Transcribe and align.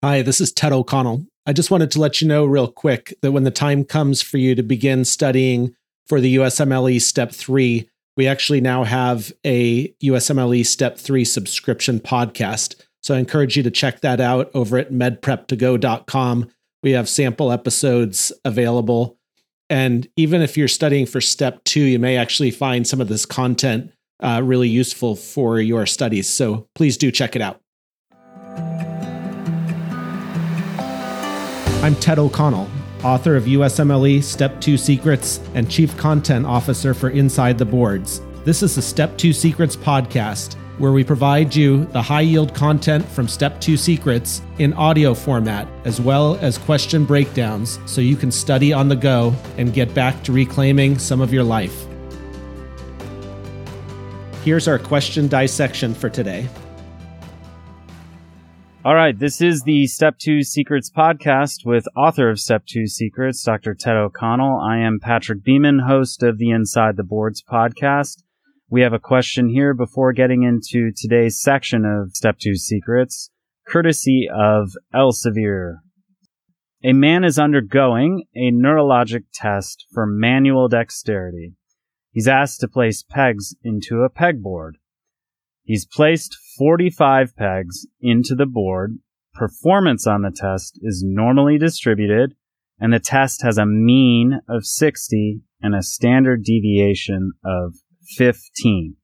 Hi, 0.00 0.22
this 0.22 0.40
is 0.40 0.52
Ted 0.52 0.72
O'Connell. 0.72 1.26
I 1.44 1.52
just 1.52 1.72
wanted 1.72 1.90
to 1.90 2.00
let 2.00 2.20
you 2.20 2.28
know 2.28 2.44
real 2.44 2.68
quick 2.68 3.18
that 3.20 3.32
when 3.32 3.42
the 3.42 3.50
time 3.50 3.82
comes 3.82 4.22
for 4.22 4.38
you 4.38 4.54
to 4.54 4.62
begin 4.62 5.04
studying 5.04 5.74
for 6.06 6.20
the 6.20 6.36
USMLE 6.36 7.00
Step 7.00 7.32
3, 7.32 7.90
we 8.16 8.28
actually 8.28 8.60
now 8.60 8.84
have 8.84 9.32
a 9.44 9.88
USMLE 10.04 10.64
Step 10.64 10.98
3 10.98 11.24
subscription 11.24 11.98
podcast. 11.98 12.80
So 13.02 13.12
I 13.12 13.18
encourage 13.18 13.56
you 13.56 13.64
to 13.64 13.72
check 13.72 14.00
that 14.02 14.20
out 14.20 14.52
over 14.54 14.78
at 14.78 14.92
medprep2go.com. 14.92 16.48
We 16.84 16.92
have 16.92 17.08
sample 17.08 17.50
episodes 17.50 18.30
available. 18.44 19.18
And 19.68 20.06
even 20.14 20.42
if 20.42 20.56
you're 20.56 20.68
studying 20.68 21.06
for 21.06 21.20
Step 21.20 21.64
2, 21.64 21.80
you 21.80 21.98
may 21.98 22.16
actually 22.16 22.52
find 22.52 22.86
some 22.86 23.00
of 23.00 23.08
this 23.08 23.26
content 23.26 23.90
uh, 24.20 24.42
really 24.44 24.68
useful 24.68 25.16
for 25.16 25.58
your 25.60 25.86
studies. 25.86 26.28
So 26.28 26.68
please 26.76 26.96
do 26.96 27.10
check 27.10 27.34
it 27.34 27.42
out. 27.42 27.60
I'm 31.80 31.94
Ted 31.94 32.18
O'Connell, 32.18 32.68
author 33.04 33.36
of 33.36 33.44
USMLE 33.44 34.20
Step 34.24 34.60
2 34.60 34.76
Secrets 34.76 35.38
and 35.54 35.70
Chief 35.70 35.96
Content 35.96 36.44
Officer 36.44 36.92
for 36.92 37.10
Inside 37.10 37.56
the 37.56 37.64
Boards. 37.64 38.20
This 38.42 38.64
is 38.64 38.74
the 38.74 38.82
Step 38.82 39.16
2 39.16 39.32
Secrets 39.32 39.76
podcast, 39.76 40.54
where 40.78 40.90
we 40.90 41.04
provide 41.04 41.54
you 41.54 41.84
the 41.86 42.02
high 42.02 42.22
yield 42.22 42.52
content 42.52 43.04
from 43.04 43.28
Step 43.28 43.60
2 43.60 43.76
Secrets 43.76 44.42
in 44.58 44.72
audio 44.72 45.14
format, 45.14 45.68
as 45.84 46.00
well 46.00 46.34
as 46.40 46.58
question 46.58 47.04
breakdowns, 47.04 47.78
so 47.86 48.00
you 48.00 48.16
can 48.16 48.32
study 48.32 48.72
on 48.72 48.88
the 48.88 48.96
go 48.96 49.32
and 49.56 49.72
get 49.72 49.94
back 49.94 50.24
to 50.24 50.32
reclaiming 50.32 50.98
some 50.98 51.20
of 51.20 51.32
your 51.32 51.44
life. 51.44 51.86
Here's 54.42 54.66
our 54.66 54.80
question 54.80 55.28
dissection 55.28 55.94
for 55.94 56.10
today. 56.10 56.48
All 58.84 58.94
right, 58.94 59.18
this 59.18 59.40
is 59.40 59.62
the 59.62 59.88
Step 59.88 60.18
2 60.18 60.44
Secrets 60.44 60.88
podcast 60.88 61.66
with 61.66 61.88
author 61.96 62.30
of 62.30 62.38
Step 62.38 62.62
2 62.64 62.86
Secrets, 62.86 63.42
Dr. 63.42 63.74
Ted 63.74 63.96
O'Connell. 63.96 64.60
I 64.60 64.78
am 64.78 65.00
Patrick 65.02 65.42
Beeman, 65.42 65.80
host 65.80 66.22
of 66.22 66.38
the 66.38 66.50
Inside 66.50 66.96
the 66.96 67.02
Boards 67.02 67.42
podcast. 67.42 68.22
We 68.70 68.82
have 68.82 68.92
a 68.92 69.00
question 69.00 69.48
here 69.48 69.74
before 69.74 70.12
getting 70.12 70.44
into 70.44 70.92
today's 70.96 71.40
section 71.40 71.84
of 71.84 72.14
Step 72.14 72.38
2 72.38 72.54
Secrets, 72.54 73.32
courtesy 73.66 74.28
of 74.32 74.70
Elsevier. 74.94 75.78
A 76.84 76.92
man 76.92 77.24
is 77.24 77.36
undergoing 77.36 78.26
a 78.36 78.52
neurologic 78.52 79.24
test 79.34 79.86
for 79.92 80.06
manual 80.06 80.68
dexterity. 80.68 81.54
He's 82.12 82.28
asked 82.28 82.60
to 82.60 82.68
place 82.68 83.02
pegs 83.02 83.56
into 83.64 84.02
a 84.02 84.08
pegboard. 84.08 84.74
He's 85.68 85.84
placed 85.84 86.34
45 86.56 87.36
pegs 87.36 87.86
into 88.00 88.34
the 88.34 88.46
board. 88.46 89.00
Performance 89.34 90.06
on 90.06 90.22
the 90.22 90.34
test 90.34 90.80
is 90.80 91.04
normally 91.06 91.58
distributed, 91.58 92.34
and 92.80 92.90
the 92.90 92.98
test 92.98 93.42
has 93.42 93.58
a 93.58 93.66
mean 93.66 94.40
of 94.48 94.64
60 94.64 95.42
and 95.60 95.74
a 95.74 95.82
standard 95.82 96.42
deviation 96.42 97.32
of 97.44 97.74
15. 98.16 98.96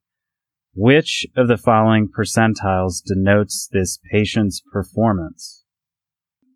Which 0.75 1.27
of 1.37 1.49
the 1.49 1.59
following 1.59 2.09
percentiles 2.09 3.03
denotes 3.05 3.69
this 3.71 3.99
patient's 4.11 4.63
performance? 4.73 5.65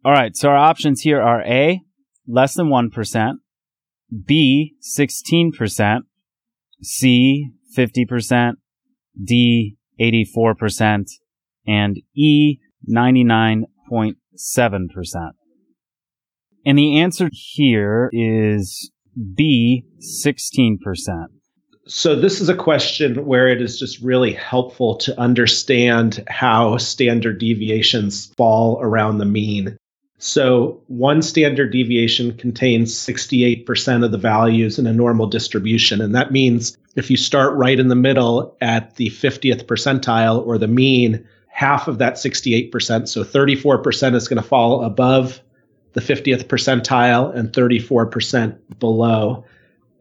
All 0.06 0.12
right, 0.12 0.34
so 0.34 0.48
our 0.48 0.56
options 0.56 1.02
here 1.02 1.20
are 1.20 1.42
A, 1.42 1.82
less 2.26 2.54
than 2.54 2.68
1%, 2.70 3.32
B, 4.24 4.74
16%, 4.98 5.98
C, 6.82 7.50
50%, 7.76 8.52
D, 9.22 9.77
84%, 10.00 11.04
and 11.66 11.98
E, 12.16 12.58
99.7%. 12.90 14.14
And 16.66 16.78
the 16.78 17.00
answer 17.00 17.30
here 17.32 18.10
is 18.12 18.90
B, 19.34 19.84
16%. 20.26 20.76
So, 21.86 22.14
this 22.14 22.42
is 22.42 22.50
a 22.50 22.54
question 22.54 23.24
where 23.24 23.48
it 23.48 23.62
is 23.62 23.78
just 23.78 24.02
really 24.02 24.34
helpful 24.34 24.96
to 24.96 25.18
understand 25.18 26.22
how 26.28 26.76
standard 26.76 27.38
deviations 27.38 28.26
fall 28.36 28.78
around 28.82 29.16
the 29.16 29.24
mean. 29.24 29.78
So, 30.18 30.82
one 30.88 31.22
standard 31.22 31.72
deviation 31.72 32.36
contains 32.36 32.94
68% 32.94 34.04
of 34.04 34.12
the 34.12 34.18
values 34.18 34.78
in 34.78 34.86
a 34.86 34.92
normal 34.92 35.28
distribution. 35.28 36.02
And 36.02 36.14
that 36.14 36.32
means 36.32 36.76
if 36.98 37.10
you 37.10 37.16
start 37.16 37.54
right 37.54 37.78
in 37.78 37.86
the 37.86 37.94
middle 37.94 38.56
at 38.60 38.96
the 38.96 39.08
50th 39.08 39.66
percentile 39.66 40.44
or 40.44 40.58
the 40.58 40.66
mean, 40.66 41.26
half 41.46 41.86
of 41.86 41.98
that 41.98 42.14
68%, 42.14 43.06
so 43.06 43.22
34% 43.22 44.14
is 44.16 44.26
going 44.26 44.42
to 44.42 44.48
fall 44.48 44.84
above 44.84 45.40
the 45.92 46.00
50th 46.00 46.44
percentile 46.46 47.32
and 47.34 47.52
34% 47.52 48.58
below. 48.80 49.44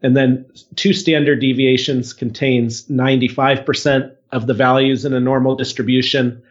And 0.02 0.16
then 0.16 0.46
two 0.74 0.92
standard 0.92 1.40
deviations 1.40 2.12
contains 2.12 2.86
95% 2.88 4.16
of 4.32 4.48
the 4.48 4.54
values 4.54 5.04
in 5.04 5.14
a 5.14 5.20
normal 5.20 5.54
distribution, 5.54 6.42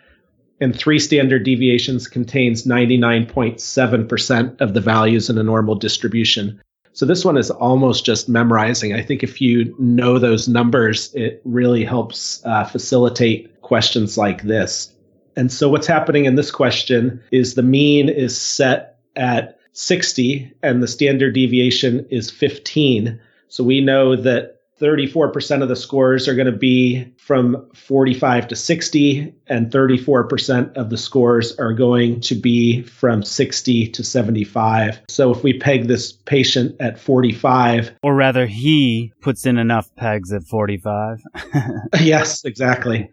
and 0.61 0.73
three 0.73 0.99
standard 0.99 1.43
deviations 1.43 2.07
contains 2.07 2.65
99.7% 2.65 4.61
of 4.61 4.73
the 4.73 4.81
values 4.81 5.29
in 5.29 5.37
a 5.37 5.43
normal 5.43 5.75
distribution. 5.75 6.61
So 6.97 7.05
this 7.05 7.23
one 7.23 7.37
is 7.37 7.51
almost 7.51 8.05
just 8.05 8.27
memorizing. 8.27 8.95
I 8.95 9.03
think 9.03 9.21
if 9.21 9.39
you 9.39 9.75
know 9.77 10.17
those 10.17 10.47
numbers, 10.47 11.13
it 11.13 11.43
really 11.45 11.85
helps 11.85 12.43
uh, 12.43 12.63
facilitate 12.63 13.61
questions 13.61 14.17
like 14.17 14.41
this. 14.41 14.91
And 15.35 15.51
so 15.51 15.69
what's 15.69 15.85
happening 15.85 16.25
in 16.25 16.33
this 16.33 16.49
question 16.49 17.21
is 17.31 17.53
the 17.53 17.61
mean 17.61 18.09
is 18.09 18.35
set 18.35 18.97
at 19.15 19.59
60 19.73 20.51
and 20.63 20.81
the 20.81 20.87
standard 20.87 21.35
deviation 21.35 22.03
is 22.09 22.31
15. 22.31 23.21
So 23.47 23.63
we 23.63 23.79
know 23.79 24.15
that 24.15 24.56
34% 24.79 25.63
of 25.63 25.69
the 25.69 25.75
scores 25.75 26.27
are 26.27 26.35
going 26.35 26.51
to 26.51 26.51
be 26.51 27.11
from 27.17 27.67
45 27.73 28.47
to 28.49 28.55
60, 28.55 29.33
and 29.47 29.71
34% 29.71 30.73
of 30.77 30.89
the 30.89 30.97
scores 30.97 31.57
are 31.57 31.73
going 31.73 32.21
to 32.21 32.35
be 32.35 32.83
from 32.83 33.23
60 33.23 33.88
to 33.88 34.03
75. 34.03 35.01
So 35.09 35.31
if 35.31 35.43
we 35.43 35.57
peg 35.57 35.88
this 35.88 36.11
patient 36.11 36.75
at 36.79 36.99
45, 36.99 37.91
or 38.03 38.15
rather, 38.15 38.45
he 38.45 39.13
puts 39.21 39.45
in 39.45 39.57
enough 39.57 39.93
pegs 39.95 40.31
at 40.31 40.43
45. 40.43 41.21
yes, 42.01 42.45
exactly. 42.45 43.09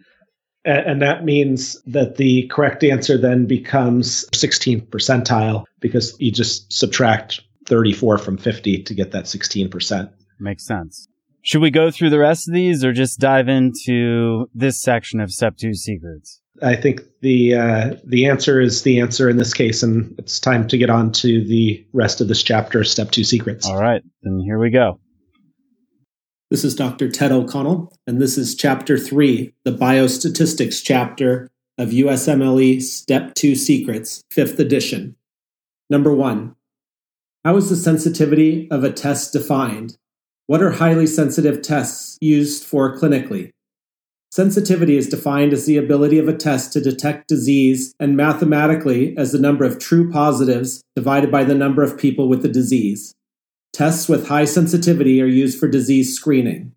And 0.67 1.03
that 1.03 1.25
means 1.25 1.81
that 1.83 2.17
the 2.17 2.47
correct 2.49 2.83
answer 2.85 3.19
then 3.19 3.45
becomes 3.45 4.25
16th 4.31 4.89
percentile 4.89 5.65
because 5.81 6.17
you 6.19 6.31
just 6.31 6.73
subtract 6.73 7.43
34 7.67 8.17
from 8.17 8.39
50 8.39 8.83
to 8.83 8.95
get 8.95 9.11
that 9.13 9.25
16%. 9.25 10.11
Makes 10.41 10.67
sense. 10.67 11.09
Should 11.45 11.61
we 11.61 11.71
go 11.71 11.91
through 11.91 12.09
the 12.09 12.19
rest 12.19 12.49
of 12.49 12.55
these 12.55 12.83
or 12.83 12.95
just 12.95 13.21
dive 13.21 13.49
into 13.49 14.49
this 14.55 14.81
section 14.81 15.21
of 15.21 15.31
Step 15.31 15.59
2 15.59 15.75
Secrets? 15.75 16.41
I 16.63 16.75
think 16.75 17.03
the 17.21 17.55
uh, 17.55 17.95
the 18.03 18.27
answer 18.27 18.61
is 18.61 18.83
the 18.83 18.99
answer 18.99 19.29
in 19.29 19.37
this 19.37 19.53
case, 19.53 19.83
and 19.83 20.15
it's 20.19 20.41
time 20.41 20.67
to 20.69 20.79
get 20.79 20.89
on 20.89 21.13
to 21.13 21.45
the 21.45 21.87
rest 21.93 22.23
of 22.23 22.29
this 22.29 22.43
chapter, 22.43 22.83
Step 22.83 23.11
2 23.11 23.25
Secrets. 23.25 23.67
All 23.67 23.79
right, 23.79 24.03
then 24.23 24.41
here 24.43 24.59
we 24.59 24.71
go. 24.71 24.99
This 26.51 26.65
is 26.65 26.75
Dr. 26.75 27.11
Ted 27.11 27.31
O'Connell, 27.31 27.93
and 28.07 28.23
this 28.23 28.39
is 28.39 28.55
Chapter 28.55 28.97
3, 28.97 29.53
the 29.65 29.73
Biostatistics 29.73 30.81
chapter 30.83 31.51
of 31.77 31.91
USMLE 31.91 32.81
Step 32.81 33.35
2 33.35 33.55
Secrets, 33.55 34.23
5th 34.33 34.59
edition. 34.59 35.17
Number 35.91 36.15
1. 36.15 36.55
How 37.45 37.57
is 37.57 37.69
the 37.69 37.77
sensitivity 37.77 38.71
of 38.71 38.83
a 38.83 38.93
test 38.93 39.35
defined? 39.35 39.99
What 40.47 40.63
are 40.63 40.73
highly 40.73 41.07
sensitive 41.07 41.63
tests 41.63 42.19
used 42.21 42.65
for 42.65 42.95
clinically? 42.99 43.51
Sensitivity 44.31 44.97
is 44.99 45.09
defined 45.09 45.55
as 45.55 45.65
the 45.65 45.79
ability 45.79 46.19
of 46.19 46.29
a 46.29 46.37
test 46.37 46.73
to 46.75 46.83
detect 46.83 47.29
disease 47.29 47.95
and 47.99 48.17
mathematically 48.17 49.17
as 49.17 49.33
the 49.33 49.39
number 49.39 49.65
of 49.65 49.79
true 49.79 50.11
positives 50.11 50.83
divided 50.95 51.31
by 51.31 51.45
the 51.45 51.55
number 51.55 51.83
of 51.83 51.97
people 51.97 52.29
with 52.29 52.43
the 52.43 52.49
disease. 52.49 53.15
Tests 53.73 54.07
with 54.07 54.29
high 54.29 54.45
sensitivity 54.45 55.23
are 55.23 55.27
used 55.27 55.59
for 55.59 55.67
disease 55.67 56.15
screening. 56.15 56.73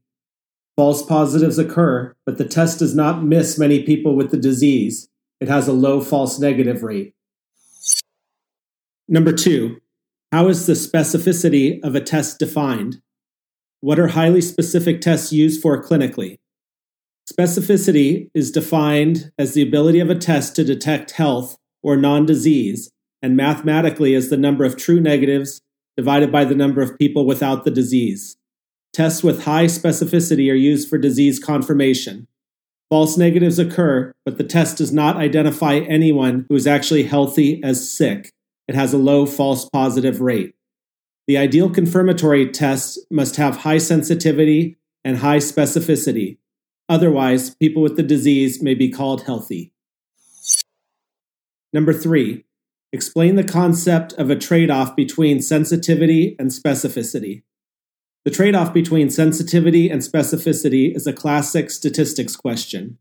False 0.78 1.06
positives 1.06 1.58
occur, 1.58 2.16
but 2.25 2.38
the 2.38 2.46
test 2.46 2.80
does 2.80 2.96
not 2.96 3.24
miss 3.24 3.60
many 3.60 3.84
people 3.84 4.16
with 4.16 4.31
the 4.31 4.38
disease. 4.38 5.10
It 5.42 5.50
has 5.50 5.68
a 5.68 5.74
low 5.74 6.00
false 6.00 6.40
negative 6.40 6.84
rate. 6.84 7.13
Number 9.10 9.34
two, 9.34 9.81
how 10.31 10.48
is 10.48 10.68
the 10.68 10.74
specificity 10.74 11.84
of 11.84 11.96
a 11.96 12.02
test 12.02 12.40
defined? 12.40 13.02
What 13.81 14.00
are 14.00 14.07
highly 14.07 14.41
specific 14.41 15.01
tests 15.01 15.31
used 15.31 15.62
for 15.62 15.83
clinically? 15.83 16.39
Specificity 17.31 18.31
is 18.33 18.51
defined 18.51 19.31
as 19.38 19.53
the 19.53 19.62
ability 19.62 20.00
of 20.00 20.09
a 20.09 20.15
test 20.15 20.56
to 20.56 20.63
detect 20.63 21.12
health 21.12 21.57
or 21.83 21.95
non 21.95 22.25
disease, 22.25 22.89
and 23.21 23.38
mathematically 23.38 24.15
as 24.15 24.29
the 24.29 24.38
number 24.38 24.65
of 24.65 24.77
true 24.77 25.00
negatives 25.00 25.62
divided 25.95 26.31
by 26.31 26.44
the 26.44 26.56
number 26.56 26.81
of 26.81 26.97
people 26.97 27.25
without 27.25 27.65
the 27.65 27.71
disease. 27.71 28.38
Tests 28.94 29.24
with 29.24 29.44
high 29.44 29.65
specificity 29.65 30.51
are 30.51 30.56
used 30.56 30.89
for 30.89 30.97
disease 30.97 31.38
confirmation. 31.38 32.27
False 32.89 33.15
negatives 33.15 33.59
occur, 33.59 34.12
but 34.25 34.39
the 34.39 34.44
test 34.44 34.77
does 34.77 34.91
not 34.91 35.18
identify 35.18 35.75
anyone 35.75 36.47
who 36.50 36.56
is 36.56 36.65
actually 36.65 37.03
healthy 37.03 37.62
as 37.63 37.88
sick. 37.88 38.31
It 38.68 38.74
has 38.74 38.94
a 38.94 38.97
low 38.97 39.27
false 39.27 39.69
positive 39.69 40.19
rate. 40.19 40.56
The 41.27 41.38
ideal 41.38 41.69
confirmatory 41.69 42.50
test 42.50 43.00
must 43.12 43.35
have 43.35 43.57
high 43.57 43.79
sensitivity 43.79 44.77
and 45.03 45.18
high 45.18 45.38
specificity. 45.38 46.38
Otherwise, 46.88 47.53
people 47.56 47.81
with 47.81 47.97
the 47.97 48.03
disease 48.03 48.62
may 48.62 48.74
be 48.74 48.89
called 48.89 49.24
healthy. 49.24 49.74
Number 51.74 51.91
three, 51.91 52.45
explain 52.94 53.35
the 53.35 53.44
concept 53.44 54.13
of 54.13 54.29
a 54.29 54.38
trade 54.38 54.71
off 54.71 54.95
between 54.95 55.41
sensitivity 55.41 56.38
and 56.39 56.50
specificity. 56.50 57.44
The 58.24 58.31
trade 58.31 58.56
off 58.56 58.74
between 58.74 59.09
sensitivity 59.09 59.89
and 59.89 60.01
specificity 60.01 60.95
is 60.95 61.07
a 61.07 61.13
classic 61.13 61.69
statistics 61.71 62.38
question. 62.38 62.97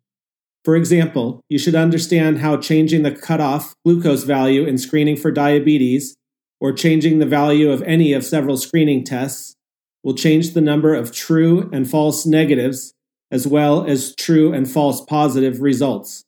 For 0.64 0.74
example, 0.74 1.44
you 1.48 1.58
should 1.58 1.76
understand 1.76 2.38
how 2.38 2.56
changing 2.56 3.02
the 3.02 3.12
cutoff 3.12 3.76
glucose 3.84 4.24
value 4.24 4.64
in 4.64 4.78
screening 4.78 5.16
for 5.16 5.30
diabetes, 5.30 6.16
or 6.60 6.72
changing 6.72 7.18
the 7.18 7.26
value 7.26 7.70
of 7.70 7.82
any 7.82 8.12
of 8.12 8.24
several 8.24 8.56
screening 8.56 9.04
tests, 9.04 9.54
will 10.02 10.14
change 10.14 10.52
the 10.52 10.60
number 10.60 10.94
of 10.94 11.12
true 11.12 11.68
and 11.72 11.90
false 11.90 12.24
negatives, 12.24 12.92
as 13.30 13.46
well 13.46 13.84
as 13.84 14.14
true 14.14 14.52
and 14.52 14.70
false 14.70 15.00
positive 15.02 15.60
results. 15.60 16.24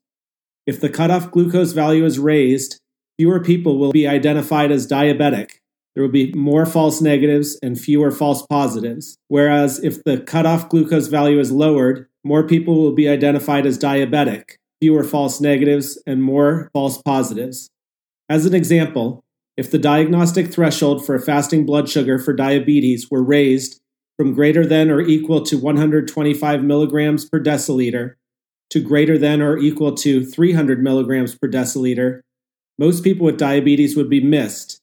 If 0.66 0.80
the 0.80 0.90
cutoff 0.90 1.30
glucose 1.30 1.72
value 1.72 2.04
is 2.04 2.19
raised, 2.19 2.78
fewer 3.19 3.40
people 3.40 3.78
will 3.78 3.92
be 3.92 4.06
identified 4.06 4.70
as 4.70 4.86
diabetic, 4.86 5.58
there 5.98 6.04
will 6.04 6.12
be 6.12 6.32
more 6.32 6.64
false 6.64 7.00
negatives 7.00 7.58
and 7.60 7.76
fewer 7.76 8.12
false 8.12 8.46
positives. 8.46 9.19
Whereas 9.26 9.82
if 9.82 10.04
the 10.04 10.20
cutoff 10.20 10.69
glucose 10.69 11.08
value 11.08 11.40
is 11.40 11.50
lowered, 11.50 12.06
more 12.22 12.46
people 12.46 12.76
will 12.76 12.92
be 12.92 13.08
identified 13.08 13.66
as 13.66 13.81
diabetic, 13.81 14.58
fewer 14.81 15.02
false 15.02 15.40
negatives, 15.40 16.00
and 16.06 16.22
more 16.22 16.70
false 16.72 17.02
positives. 17.02 17.69
As 18.28 18.46
an 18.46 18.54
example, 18.54 19.24
if 19.58 19.72
the 19.72 19.78
diagnostic 19.78 20.52
threshold 20.52 21.05
for 21.05 21.16
a 21.16 21.20
fasting 21.20 21.66
blood 21.66 21.88
sugar 21.88 22.16
for 22.16 22.32
diabetes 22.32 23.10
were 23.10 23.25
raised 23.25 23.81
from 24.16 24.32
greater 24.32 24.64
than 24.64 24.88
or 24.88 25.00
equal 25.00 25.43
to 25.43 25.58
125 25.58 26.62
milligrams 26.62 27.28
per 27.28 27.40
deciliter 27.40 28.14
to 28.70 28.81
greater 28.81 29.19
than 29.19 29.43
or 29.43 29.58
equal 29.58 29.96
to 29.96 30.25
300 30.25 30.81
milligrams 30.81 31.34
per 31.34 31.49
deciliter, 31.49 32.20
most 32.78 33.02
people 33.02 33.26
with 33.26 33.37
diabetes 33.37 33.96
would 33.96 34.08
be 34.08 34.22
missed 34.22 34.81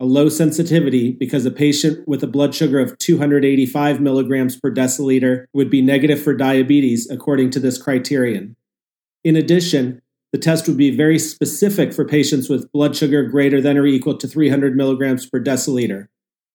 a 0.00 0.04
low 0.04 0.28
sensitivity 0.28 1.12
because 1.12 1.46
a 1.46 1.50
patient 1.50 2.06
with 2.06 2.22
a 2.22 2.26
blood 2.26 2.54
sugar 2.54 2.80
of 2.80 2.98
285 2.98 4.00
milligrams 4.00 4.58
per 4.58 4.74
deciliter 4.74 5.46
would 5.54 5.70
be 5.70 5.80
negative 5.80 6.20
for 6.20 6.34
diabetes 6.34 7.08
according 7.08 7.48
to 7.48 7.60
this 7.60 7.80
criterion. 7.80 8.56
In 9.24 9.36
addition, 9.36 10.02
the 10.32 10.38
test 10.38 10.66
would 10.66 10.76
be 10.76 10.94
very 10.94 11.18
specific 11.18 11.92
for 11.94 12.04
patients 12.04 12.48
with 12.48 12.70
blood 12.72 12.96
sugar 12.96 13.22
greater 13.22 13.60
than 13.60 13.78
or 13.78 13.86
equal 13.86 14.16
to 14.18 14.28
300 14.28 14.76
milligrams 14.76 15.26
per 15.26 15.40
deciliter. 15.40 16.08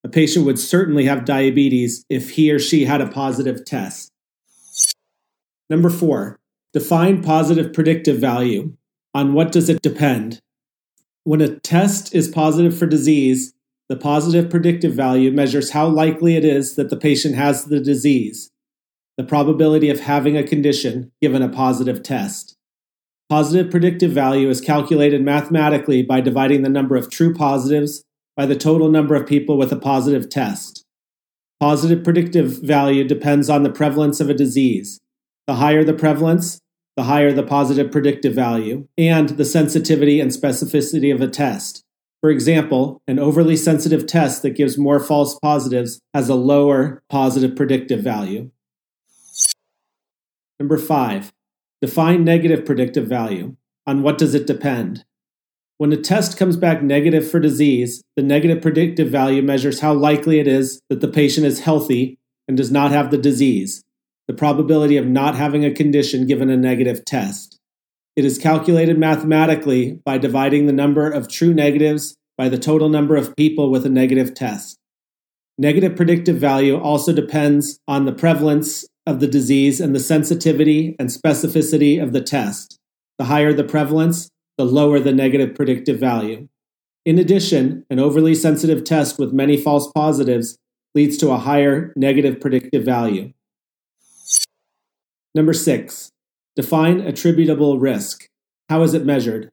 A 0.04 0.10
patient 0.10 0.46
would 0.46 0.60
certainly 0.60 1.06
have 1.06 1.26
diabetes 1.26 2.06
if 2.10 2.32
he 2.32 2.52
or 2.52 2.60
she 2.60 2.86
had 2.86 3.02
a 3.02 3.08
positive 3.08 3.64
test. 3.66 4.12
Number 5.70 5.90
four, 5.90 6.40
define 6.74 7.24
positive 7.24 7.72
predictive 7.72 8.18
value. 8.18 8.76
On 9.14 9.34
what 9.34 9.52
does 9.52 9.70
it 9.70 9.82
depend? 9.82 10.40
When 11.24 11.42
a 11.42 11.60
test 11.60 12.16
is 12.16 12.28
positive 12.28 12.78
for 12.78 12.88
disease, 12.88 13.54
the 13.90 13.96
positive 13.96 14.50
predictive 14.50 14.94
value 14.94 15.32
measures 15.32 15.72
how 15.72 15.88
likely 15.88 16.36
it 16.36 16.46
is 16.46 16.76
that 16.76 16.90
the 16.90 16.98
patient 16.98 17.36
has 17.36 17.66
the 17.66 17.80
disease, 17.80 18.50
the 19.18 19.24
probability 19.24 19.90
of 19.90 20.00
having 20.00 20.38
a 20.38 20.48
condition 20.48 21.12
given 21.22 21.42
a 21.42 21.50
positive 21.50 22.02
test. 22.02 22.51
Positive 23.32 23.72
predictive 23.72 24.12
value 24.12 24.50
is 24.50 24.60
calculated 24.60 25.22
mathematically 25.22 26.04
by 26.04 26.20
dividing 26.20 26.64
the 26.64 26.70
number 26.70 26.98
of 26.98 27.10
true 27.10 27.34
positives 27.34 28.04
by 28.36 28.46
the 28.46 28.58
total 28.58 28.90
number 28.90 29.16
of 29.16 29.26
people 29.26 29.58
with 29.58 29.72
a 29.72 29.78
positive 29.78 30.28
test. 30.30 30.84
Positive 31.58 32.04
predictive 32.04 32.62
value 32.62 33.06
depends 33.06 33.50
on 33.50 33.64
the 33.64 33.70
prevalence 33.70 34.20
of 34.20 34.30
a 34.30 34.34
disease. 34.34 35.00
The 35.48 35.56
higher 35.56 35.86
the 35.86 35.94
prevalence, 35.94 36.60
the 36.98 37.04
higher 37.04 37.32
the 37.32 37.42
positive 37.42 37.90
predictive 37.90 38.34
value, 38.34 38.90
and 38.98 39.30
the 39.30 39.46
sensitivity 39.46 40.20
and 40.20 40.32
specificity 40.32 41.16
of 41.16 41.22
a 41.22 41.28
test. 41.30 41.86
For 42.20 42.32
example, 42.32 43.02
an 43.08 43.18
overly 43.18 43.56
sensitive 43.56 44.08
test 44.08 44.42
that 44.42 44.58
gives 44.58 44.78
more 44.78 45.00
false 45.00 45.40
positives 45.40 46.02
has 46.14 46.28
a 46.28 46.36
lower 46.36 47.02
positive 47.10 47.56
predictive 47.56 48.02
value. 48.02 48.52
Number 50.60 50.78
five, 50.78 51.32
define 51.82 52.24
negative 52.24 52.66
predictive 52.66 53.08
value. 53.08 53.56
On 53.88 54.04
what 54.04 54.18
does 54.18 54.36
it 54.36 54.48
depend? 54.48 55.04
When 55.78 55.92
a 55.92 55.98
test 55.98 56.38
comes 56.38 56.58
back 56.58 56.84
negative 56.84 57.30
for 57.30 57.40
disease, 57.40 58.04
the 58.16 58.22
negative 58.22 58.62
predictive 58.62 59.10
value 59.10 59.42
measures 59.42 59.80
how 59.80 59.94
likely 59.94 60.40
it 60.40 60.48
is 60.48 60.80
that 60.90 61.02
the 61.02 61.08
patient 61.08 61.48
is 61.48 61.62
healthy 61.62 62.20
and 62.48 62.56
does 62.56 62.72
not 62.72 62.92
have 62.92 63.10
the 63.10 63.18
disease 63.18 63.84
the 64.32 64.38
probability 64.38 64.96
of 64.96 65.06
not 65.06 65.36
having 65.36 65.66
a 65.66 65.74
condition 65.74 66.26
given 66.26 66.50
a 66.50 66.56
negative 66.56 67.04
test. 67.04 67.60
It 68.16 68.24
is 68.24 68.38
calculated 68.38 68.98
mathematically 68.98 70.00
by 70.06 70.18
dividing 70.18 70.68
the 70.68 70.74
number 70.74 71.10
of 71.10 71.28
true 71.28 71.54
negatives 71.54 72.16
by 72.38 72.48
the 72.48 72.58
total 72.58 72.88
number 72.88 73.18
of 73.18 73.36
people 73.36 73.70
with 73.70 73.86
a 73.86 73.90
negative 73.90 74.34
test. 74.34 74.78
Negative 75.58 75.96
predictive 75.96 76.38
value 76.38 76.80
also 76.80 77.12
depends 77.12 77.78
on 77.90 78.06
the 78.06 78.14
prevalence 78.14 78.86
of 79.06 79.20
the 79.20 79.28
disease 79.28 79.82
and 79.82 79.96
the 79.96 80.00
sensitivity 80.00 80.96
and 81.00 81.10
specificity 81.10 82.02
of 82.02 82.14
the 82.14 82.22
test. 82.22 82.80
The 83.18 83.26
higher 83.26 83.54
the 83.54 83.64
prevalence, 83.64 84.30
the 84.58 84.66
lower 84.66 85.00
the 85.00 85.14
negative 85.14 85.56
predictive 85.56 86.00
value. 86.00 86.48
In 87.06 87.18
addition, 87.18 87.86
an 87.90 88.00
overly 88.00 88.36
sensitive 88.36 88.84
test 88.84 89.18
with 89.18 89.34
many 89.34 89.58
false 89.58 89.92
positives 89.92 90.58
leads 90.94 91.18
to 91.18 91.32
a 91.32 91.38
higher 91.38 91.94
negative 91.96 92.40
predictive 92.40 92.84
value. 92.84 93.34
Number 95.34 95.54
six, 95.54 96.12
define 96.56 97.00
attributable 97.00 97.80
risk. 97.80 98.28
How 98.70 98.84
is 98.84 98.94
it 98.94 99.06
measured? 99.06 99.50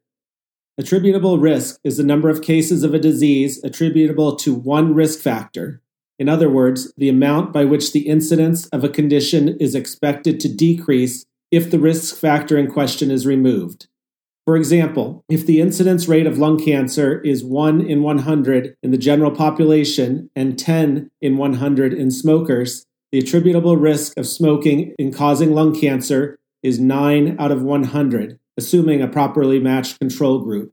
Attributable 0.76 1.38
risk 1.38 1.80
is 1.84 1.96
the 1.96 2.04
number 2.04 2.28
of 2.28 2.42
cases 2.42 2.84
of 2.84 2.94
a 2.94 2.98
disease 2.98 3.62
attributable 3.64 4.36
to 4.36 4.54
one 4.54 4.94
risk 4.94 5.18
factor. 5.18 5.80
In 6.18 6.28
other 6.28 6.50
words, 6.50 6.92
the 6.96 7.08
amount 7.08 7.52
by 7.52 7.64
which 7.64 7.92
the 7.92 8.08
incidence 8.08 8.66
of 8.68 8.82
a 8.82 8.88
condition 8.88 9.56
is 9.60 9.74
expected 9.74 10.40
to 10.40 10.48
decrease 10.48 11.24
if 11.50 11.70
the 11.70 11.78
risk 11.78 12.16
factor 12.16 12.58
in 12.58 12.70
question 12.70 13.10
is 13.10 13.26
removed. 13.26 13.86
For 14.44 14.56
example, 14.56 15.24
if 15.28 15.46
the 15.46 15.60
incidence 15.60 16.08
rate 16.08 16.26
of 16.26 16.38
lung 16.38 16.58
cancer 16.58 17.20
is 17.20 17.44
1 17.44 17.82
in 17.82 18.02
100 18.02 18.74
in 18.82 18.90
the 18.90 18.98
general 18.98 19.30
population 19.30 20.30
and 20.34 20.58
10 20.58 21.10
in 21.20 21.36
100 21.36 21.92
in 21.92 22.10
smokers, 22.10 22.84
the 23.12 23.18
attributable 23.18 23.76
risk 23.76 24.16
of 24.16 24.26
smoking 24.26 24.94
in 24.98 25.12
causing 25.12 25.52
lung 25.54 25.78
cancer 25.78 26.38
is 26.62 26.80
9 26.80 27.36
out 27.38 27.52
of 27.52 27.62
100, 27.62 28.38
assuming 28.56 29.02
a 29.02 29.08
properly 29.08 29.60
matched 29.60 29.98
control 29.98 30.40
group. 30.40 30.72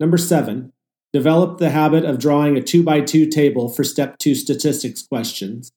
Number 0.00 0.16
7. 0.16 0.72
Develop 1.14 1.58
the 1.58 1.70
habit 1.70 2.04
of 2.04 2.18
drawing 2.18 2.56
a 2.56 2.60
2 2.60 2.82
by 2.82 3.00
2 3.00 3.26
table 3.28 3.68
for 3.68 3.84
step 3.84 4.18
2 4.18 4.34
statistics 4.34 5.00
questions. 5.00 5.70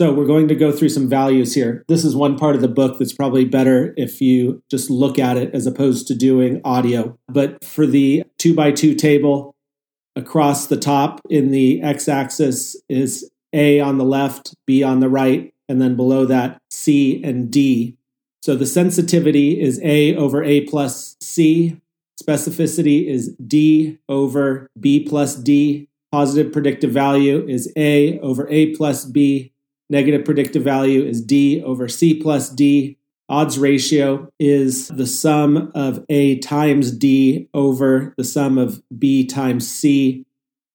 So, 0.00 0.14
we're 0.14 0.26
going 0.26 0.48
to 0.48 0.54
go 0.54 0.72
through 0.72 0.88
some 0.88 1.10
values 1.10 1.54
here. 1.54 1.84
This 1.88 2.06
is 2.06 2.16
one 2.16 2.38
part 2.38 2.56
of 2.56 2.62
the 2.62 2.68
book 2.68 2.98
that's 2.98 3.12
probably 3.12 3.44
better 3.44 3.92
if 3.98 4.22
you 4.22 4.62
just 4.70 4.88
look 4.88 5.18
at 5.18 5.36
it 5.36 5.54
as 5.54 5.66
opposed 5.66 6.06
to 6.06 6.14
doing 6.14 6.62
audio. 6.64 7.18
But 7.28 7.62
for 7.62 7.86
the 7.86 8.24
2 8.38 8.54
by 8.54 8.72
2 8.72 8.94
table, 8.94 9.54
across 10.16 10.66
the 10.66 10.78
top 10.78 11.20
in 11.28 11.50
the 11.50 11.82
x 11.82 12.08
axis 12.08 12.74
is 12.88 13.30
a 13.52 13.78
on 13.78 13.98
the 13.98 14.04
left, 14.04 14.54
B 14.66 14.82
on 14.82 15.00
the 15.00 15.10
right, 15.10 15.52
and 15.68 15.82
then 15.82 15.96
below 15.96 16.24
that, 16.24 16.62
C 16.70 17.22
and 17.22 17.50
D. 17.50 17.98
So 18.42 18.56
the 18.56 18.66
sensitivity 18.66 19.60
is 19.60 19.78
A 19.82 20.16
over 20.16 20.42
A 20.42 20.62
plus 20.62 21.16
C. 21.20 21.76
Specificity 22.20 23.06
is 23.06 23.34
D 23.36 23.98
over 24.08 24.68
B 24.78 25.06
plus 25.06 25.36
D. 25.36 25.88
Positive 26.10 26.52
predictive 26.52 26.90
value 26.90 27.46
is 27.46 27.72
A 27.76 28.18
over 28.20 28.48
A 28.50 28.74
plus 28.74 29.04
B. 29.04 29.52
Negative 29.88 30.24
predictive 30.24 30.62
value 30.62 31.04
is 31.04 31.22
D 31.22 31.62
over 31.62 31.88
C 31.88 32.14
plus 32.14 32.50
D. 32.50 32.98
Odds 33.28 33.58
ratio 33.58 34.28
is 34.38 34.88
the 34.88 35.06
sum 35.06 35.72
of 35.74 36.04
A 36.10 36.38
times 36.40 36.90
D 36.90 37.48
over 37.54 38.12
the 38.18 38.24
sum 38.24 38.58
of 38.58 38.82
B 38.98 39.26
times 39.26 39.70
C. 39.70 40.26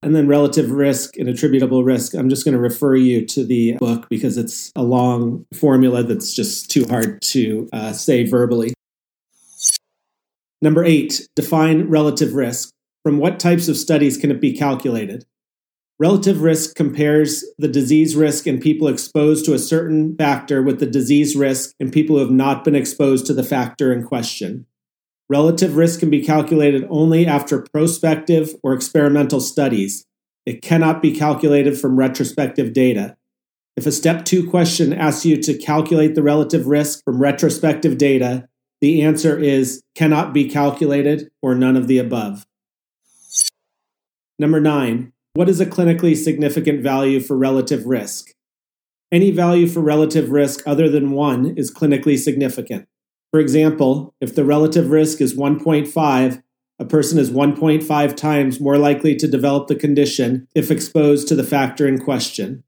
And 0.01 0.15
then 0.15 0.27
relative 0.27 0.71
risk 0.71 1.17
and 1.17 1.27
attributable 1.27 1.83
risk. 1.83 2.13
I'm 2.13 2.29
just 2.29 2.45
going 2.45 2.53
to 2.53 2.59
refer 2.61 2.95
you 2.95 3.25
to 3.27 3.43
the 3.43 3.73
book 3.73 4.07
because 4.09 4.37
it's 4.37 4.71
a 4.75 4.83
long 4.83 5.45
formula 5.53 6.03
that's 6.03 6.33
just 6.33 6.71
too 6.71 6.85
hard 6.85 7.21
to 7.23 7.67
uh, 7.73 7.93
say 7.93 8.23
verbally. 8.23 8.73
Number 10.61 10.83
eight, 10.83 11.27
define 11.35 11.89
relative 11.89 12.33
risk. 12.33 12.73
From 13.03 13.19
what 13.19 13.39
types 13.39 13.67
of 13.67 13.77
studies 13.77 14.17
can 14.17 14.31
it 14.31 14.41
be 14.41 14.57
calculated? 14.57 15.25
Relative 15.99 16.41
risk 16.41 16.75
compares 16.75 17.43
the 17.57 17.67
disease 17.67 18.15
risk 18.15 18.45
in 18.45 18.59
people 18.59 18.87
exposed 18.87 19.45
to 19.45 19.53
a 19.53 19.59
certain 19.59 20.15
factor 20.15 20.61
with 20.61 20.79
the 20.79 20.85
disease 20.85 21.35
risk 21.35 21.73
in 21.79 21.89
people 21.89 22.15
who 22.17 22.21
have 22.21 22.31
not 22.31 22.63
been 22.63 22.75
exposed 22.75 23.25
to 23.25 23.33
the 23.33 23.43
factor 23.43 23.91
in 23.91 24.03
question. 24.03 24.65
Relative 25.29 25.75
risk 25.75 25.99
can 25.99 26.09
be 26.09 26.23
calculated 26.23 26.85
only 26.89 27.25
after 27.25 27.65
prospective 27.73 28.55
or 28.63 28.73
experimental 28.73 29.41
studies. 29.41 30.05
It 30.45 30.61
cannot 30.61 31.01
be 31.01 31.11
calculated 31.11 31.79
from 31.79 31.97
retrospective 31.97 32.73
data. 32.73 33.17
If 33.75 33.85
a 33.85 33.91
step 33.91 34.23
two 34.23 34.49
question 34.49 34.93
asks 34.93 35.25
you 35.25 35.37
to 35.41 35.57
calculate 35.57 36.15
the 36.15 36.23
relative 36.23 36.67
risk 36.67 37.03
from 37.03 37.21
retrospective 37.21 37.97
data, 37.97 38.47
the 38.81 39.01
answer 39.01 39.37
is 39.37 39.81
cannot 39.95 40.33
be 40.33 40.49
calculated 40.49 41.29
or 41.41 41.55
none 41.55 41.75
of 41.75 41.87
the 41.87 41.97
above. 41.97 42.45
Number 44.39 44.59
nine, 44.59 45.13
what 45.33 45.49
is 45.49 45.59
a 45.59 45.65
clinically 45.65 46.15
significant 46.15 46.81
value 46.81 47.19
for 47.19 47.37
relative 47.37 47.85
risk? 47.85 48.31
Any 49.11 49.31
value 49.31 49.67
for 49.67 49.79
relative 49.79 50.31
risk 50.31 50.61
other 50.67 50.89
than 50.89 51.11
1 51.11 51.57
is 51.57 51.73
clinically 51.73 52.17
significant. 52.17 52.87
For 53.31 53.39
example, 53.39 54.13
if 54.19 54.35
the 54.35 54.43
relative 54.43 54.89
risk 54.89 55.21
is 55.21 55.35
1.5, 55.35 56.43
a 56.79 56.85
person 56.85 57.17
is 57.17 57.31
1.5 57.31 58.15
times 58.15 58.59
more 58.59 58.77
likely 58.77 59.15
to 59.15 59.27
develop 59.27 59.67
the 59.67 59.75
condition 59.75 60.47
if 60.53 60.69
exposed 60.69 61.27
to 61.27 61.35
the 61.35 61.43
factor 61.43 61.87
in 61.87 61.99
question. 61.99 62.63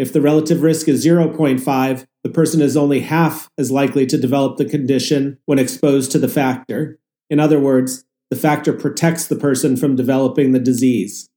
If 0.00 0.14
the 0.14 0.22
relative 0.22 0.62
risk 0.62 0.88
is 0.88 1.04
0.5, 1.04 2.06
the 2.24 2.30
person 2.30 2.62
is 2.62 2.74
only 2.74 3.00
half 3.00 3.50
as 3.58 3.70
likely 3.70 4.06
to 4.06 4.16
develop 4.16 4.56
the 4.56 4.64
condition 4.64 5.36
when 5.44 5.58
exposed 5.58 6.10
to 6.12 6.18
the 6.18 6.26
factor. 6.26 6.98
In 7.28 7.38
other 7.38 7.60
words, 7.60 8.06
the 8.30 8.36
factor 8.36 8.72
protects 8.72 9.26
the 9.26 9.36
person 9.36 9.76
from 9.76 9.96
developing 9.96 10.52
the 10.52 10.58
disease. 10.58 11.28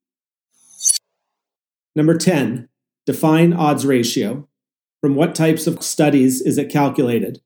Number 1.93 2.17
10, 2.17 2.69
define 3.05 3.51
odds 3.51 3.85
ratio. 3.85 4.47
From 5.01 5.15
what 5.15 5.35
types 5.35 5.67
of 5.67 5.83
studies 5.83 6.39
is 6.39 6.57
it 6.57 6.71
calculated? 6.71 7.41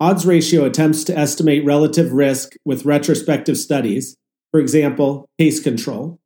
Odds 0.00 0.24
ratio 0.24 0.64
attempts 0.64 1.04
to 1.04 1.18
estimate 1.18 1.62
relative 1.66 2.14
risk 2.14 2.54
with 2.64 2.86
retrospective 2.86 3.58
studies, 3.58 4.16
for 4.50 4.60
example, 4.60 5.28
case 5.38 5.60
control. 5.60 6.18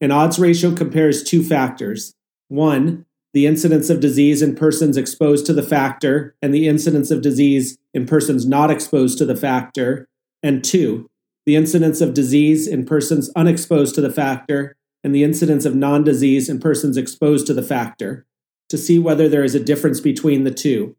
An 0.00 0.12
odds 0.12 0.38
ratio 0.38 0.72
compares 0.72 1.24
two 1.24 1.42
factors. 1.42 2.14
One, 2.46 3.05
the 3.36 3.46
incidence 3.46 3.90
of 3.90 4.00
disease 4.00 4.40
in 4.40 4.56
persons 4.56 4.96
exposed 4.96 5.44
to 5.44 5.52
the 5.52 5.62
factor, 5.62 6.34
and 6.40 6.54
the 6.54 6.66
incidence 6.66 7.10
of 7.10 7.20
disease 7.20 7.76
in 7.92 8.06
persons 8.06 8.46
not 8.46 8.70
exposed 8.70 9.18
to 9.18 9.26
the 9.26 9.36
factor. 9.36 10.08
And 10.42 10.64
two, 10.64 11.10
the 11.44 11.54
incidence 11.54 12.00
of 12.00 12.14
disease 12.14 12.66
in 12.66 12.86
persons 12.86 13.30
unexposed 13.36 13.94
to 13.96 14.00
the 14.00 14.10
factor 14.10 14.74
and 15.04 15.14
the 15.14 15.22
incidence 15.22 15.66
of 15.66 15.76
non 15.76 16.02
disease 16.02 16.48
in 16.48 16.60
persons 16.60 16.96
exposed 16.96 17.46
to 17.48 17.52
the 17.52 17.62
factor 17.62 18.24
to 18.70 18.78
see 18.78 18.98
whether 18.98 19.28
there 19.28 19.44
is 19.44 19.54
a 19.54 19.60
difference 19.62 20.00
between 20.00 20.44
the 20.44 20.50
two. 20.50 20.96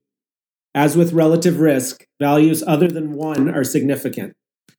As 0.76 0.96
with 0.96 1.14
relative 1.14 1.60
risk, 1.60 2.06
values 2.20 2.64
other 2.68 2.88
than 2.88 3.14
1 3.14 3.50
are 3.50 3.64
significant. 3.64 4.36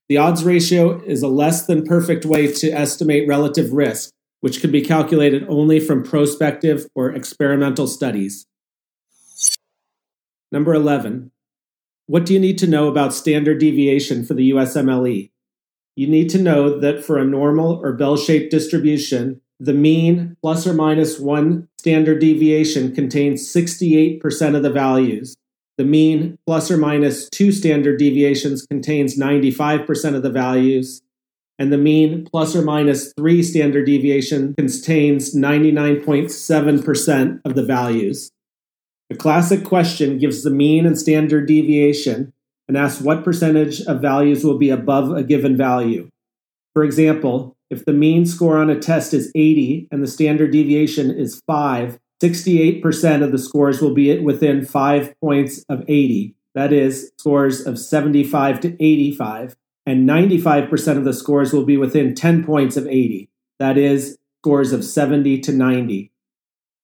The 0.09 0.19
odds 0.19 0.45
ratio 0.45 1.03
is 1.03 1.25
a 1.25 1.29
less 1.29 1.67
than 1.67 1.85
perfect 1.85 2.25
way 2.25 2.53
to 2.53 2.71
estimate 2.71 3.27
relative 3.27 3.73
risk, 3.73 4.13
which 4.41 4.61
can 4.61 4.71
be 4.71 4.83
calculated 4.83 5.45
only 5.49 5.81
from 5.81 6.03
prospective 6.03 6.87
or 6.95 7.11
experimental 7.11 7.87
studies. 7.87 8.47
Number 10.53 10.75
11. 10.75 11.31
What 12.07 12.25
do 12.25 12.33
you 12.33 12.41
need 12.41 12.59
to 12.59 12.67
know 12.67 12.89
about 12.89 13.13
standard 13.13 13.59
deviation 13.59 14.25
for 14.25 14.35
the 14.35 14.51
USMLE? 14.51 15.31
you 15.99 16.07
need 16.07 16.31
to 16.31 16.41
know 16.41 16.79
that 16.79 17.05
for 17.05 17.19
a 17.19 17.25
normal 17.25 17.81
or 17.83 17.93
bell 17.93 18.17
shaped 18.17 18.53
distribution, 18.53 19.41
the 19.59 19.75
mean 19.75 20.37
plus 20.41 20.65
or 20.65 20.73
minus 20.73 21.19
one 21.19 21.67
standard 21.77 22.21
deviation 22.21 22.95
contains 22.95 23.53
68% 23.53 24.55
of 24.55 24.63
the 24.63 24.71
values. 24.71 25.35
The 25.77 25.83
mean 25.83 26.39
plus 26.47 26.71
or 26.71 26.77
minus 26.77 27.29
two 27.31 27.51
standard 27.51 27.99
deviations 27.99 28.65
contains 28.65 29.19
95% 29.19 30.15
of 30.15 30.23
the 30.23 30.31
values. 30.31 31.03
And 31.59 31.73
the 31.73 31.79
mean 31.79 32.25
plus 32.25 32.55
or 32.55 32.63
minus 32.63 33.13
three 33.15 33.43
standard 33.43 33.87
deviation 33.87 34.55
contains 34.55 35.35
99.7% 35.35 37.41
of 37.45 37.55
the 37.55 37.65
values. 37.65 38.31
A 39.11 39.17
classic 39.17 39.65
question 39.65 40.19
gives 40.19 40.43
the 40.43 40.51
mean 40.51 40.87
and 40.87 40.99
standard 40.99 41.47
deviation 41.47 42.33
and 42.69 42.77
asks 42.77 43.01
what 43.01 43.25
percentage 43.25 43.81
of 43.83 44.03
values 44.03 44.45
will 44.45 44.59
be 44.59 44.71
above 44.71 45.11
a 45.11 45.23
given 45.23 45.57
value. 45.57 46.09
For 46.75 46.85
example, 46.85 47.57
if 47.71 47.85
the 47.85 47.93
mean 47.93 48.27
score 48.27 48.59
on 48.59 48.71
a 48.71 48.79
test 48.79 49.13
is 49.13 49.33
80 49.35 49.89
and 49.91 50.03
the 50.03 50.07
standard 50.07 50.53
deviation 50.53 51.11
is 51.11 51.43
5, 51.47 51.99
68% 52.23 53.23
of 53.23 53.33
the 53.33 53.39
scores 53.39 53.81
will 53.81 53.95
be 53.95 54.19
within 54.21 54.65
5 54.65 55.15
points 55.21 55.65
of 55.69 55.85
80. 55.89 56.35
That 56.55 56.73
is, 56.73 57.13
scores 57.19 57.67
of 57.67 57.79
75 57.79 58.61
to 58.61 58.83
85. 58.83 59.57
And 59.89 60.07
95% 60.07 60.99
of 60.99 61.05
the 61.05 61.15
scores 61.15 61.55
will 61.55 61.65
be 61.65 61.79
within 61.79 62.15
10 62.15 62.45
points 62.45 62.77
of 62.77 62.87
80. 62.87 63.31
That 63.59 63.79
is, 63.79 64.19
scores 64.43 64.75
of 64.75 64.85
70 64.85 65.41
to 65.41 65.51
90. 65.51 66.13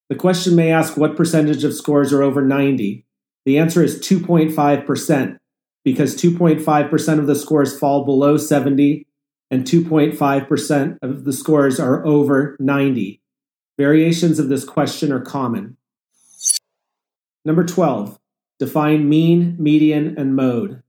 The 0.08 0.14
question 0.14 0.56
may 0.56 0.72
ask 0.72 0.96
what 0.96 1.14
percentage 1.14 1.64
of 1.64 1.74
scores 1.74 2.14
are 2.14 2.22
over 2.22 2.40
90. 2.40 3.04
The 3.44 3.58
answer 3.58 3.82
is 3.82 4.00
2.5% 4.00 5.38
because 5.84 6.16
2.5% 6.16 7.18
of 7.18 7.26
the 7.26 7.34
scores 7.34 7.78
fall 7.78 8.06
below 8.06 8.38
70 8.38 9.06
and 9.50 9.64
2.5% 9.64 10.98
of 11.02 11.24
the 11.24 11.32
scores 11.34 11.78
are 11.78 12.06
over 12.06 12.56
90. 12.58 13.20
Variations 13.76 14.38
of 14.38 14.48
this 14.48 14.64
question 14.64 15.12
are 15.12 15.20
common. 15.20 15.76
Number 17.44 17.64
12, 17.64 18.18
define 18.58 19.10
mean, 19.10 19.56
median, 19.58 20.16
and 20.16 20.34
mode. 20.34 20.83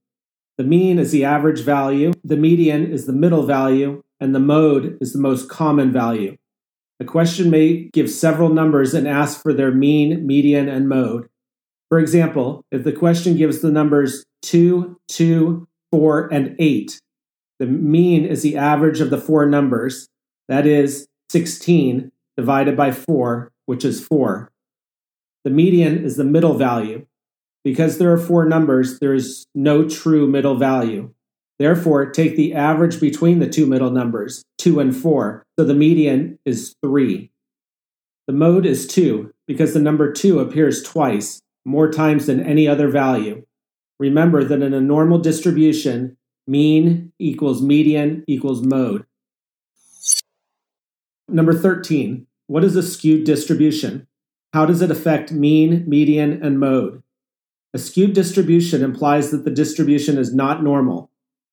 The 0.58 0.64
mean 0.64 1.00
is 1.00 1.12
the 1.12 1.26
average 1.26 1.62
value, 1.62 2.14
the 2.24 2.38
median 2.38 2.90
is 2.90 3.06
the 3.06 3.14
middle 3.14 3.46
value, 3.46 4.02
and 4.20 4.34
the 4.34 4.40
mode 4.40 4.98
is 5.02 5.12
the 5.12 5.20
most 5.20 5.50
common 5.50 5.92
value. 5.92 6.38
A 7.00 7.06
question 7.06 7.50
may 7.50 7.90
give 7.92 8.10
several 8.10 8.50
numbers 8.50 8.94
and 8.94 9.06
ask 9.06 9.42
for 9.42 9.52
their 9.52 9.72
mean, 9.72 10.26
median, 10.26 10.70
and 10.70 10.88
mode. 10.88 11.28
For 11.90 12.00
example, 12.00 12.64
if 12.72 12.86
the 12.86 12.94
question 12.94 13.36
gives 13.36 13.60
the 13.60 13.72
numbers 13.72 14.24
2, 14.44 14.98
2, 15.10 15.68
4, 15.92 16.34
and 16.34 16.56
8, 16.58 17.00
the 17.60 17.66
mean 17.66 18.26
is 18.26 18.42
the 18.42 18.58
average 18.58 19.02
of 19.02 19.10
the 19.10 19.18
four 19.18 19.46
numbers, 19.46 20.08
that 20.48 20.66
is 20.66 21.08
16 21.32 22.12
divided 22.38 22.78
by 22.78 22.92
4, 22.92 23.52
which 23.66 23.84
is 23.84 24.06
4. 24.06 24.52
The 25.44 25.50
median 25.50 26.04
is 26.04 26.18
the 26.18 26.24
middle 26.24 26.56
value. 26.56 27.06
Because 27.66 27.98
there 27.98 28.14
are 28.14 28.18
four 28.18 28.46
numbers, 28.46 29.00
there 29.00 29.14
is 29.14 29.48
no 29.56 29.90
true 29.90 30.28
middle 30.28 30.56
value. 30.56 31.12
Therefore, 31.58 32.06
take 32.06 32.36
the 32.36 32.54
average 32.54 33.02
between 33.02 33.40
the 33.40 33.50
two 33.50 33.66
middle 33.66 33.90
numbers, 33.90 34.44
2 34.60 34.80
and 34.80 34.96
4, 34.96 35.44
so 35.58 35.66
the 35.66 35.74
median 35.74 36.38
is 36.46 36.76
3. 36.84 37.32
The 38.28 38.34
mode 38.34 38.68
is 38.68 38.86
2 38.88 39.34
because 39.48 39.74
the 39.74 39.80
number 39.80 40.12
2 40.12 40.40
appears 40.40 40.84
twice, 40.84 41.42
more 41.66 41.92
times 41.92 42.28
than 42.28 42.46
any 42.46 42.68
other 42.68 42.88
value. 42.88 43.44
Remember 44.00 44.44
that 44.44 44.62
in 44.62 44.74
a 44.74 44.82
normal 44.82 45.18
distribution, 45.18 46.18
mean 46.46 47.14
equals 47.18 47.64
median 47.64 48.24
equals 48.28 48.62
mode. 48.62 49.06
Number 51.28 51.54
13, 51.54 52.28
what 52.46 52.64
is 52.64 52.76
a 52.76 52.84
skewed 52.84 53.24
distribution? 53.24 54.08
How 54.54 54.68
does 54.68 54.84
it 54.84 54.92
affect 54.92 55.32
mean, 55.32 55.86
median, 55.88 56.44
and 56.44 56.60
mode? 56.60 57.02
A 57.76 57.78
skewed 57.78 58.14
distribution 58.14 58.82
implies 58.82 59.32
that 59.32 59.44
the 59.44 59.52
distribution 59.52 60.18
is 60.18 60.34
not 60.34 60.64
normal. 60.64 61.12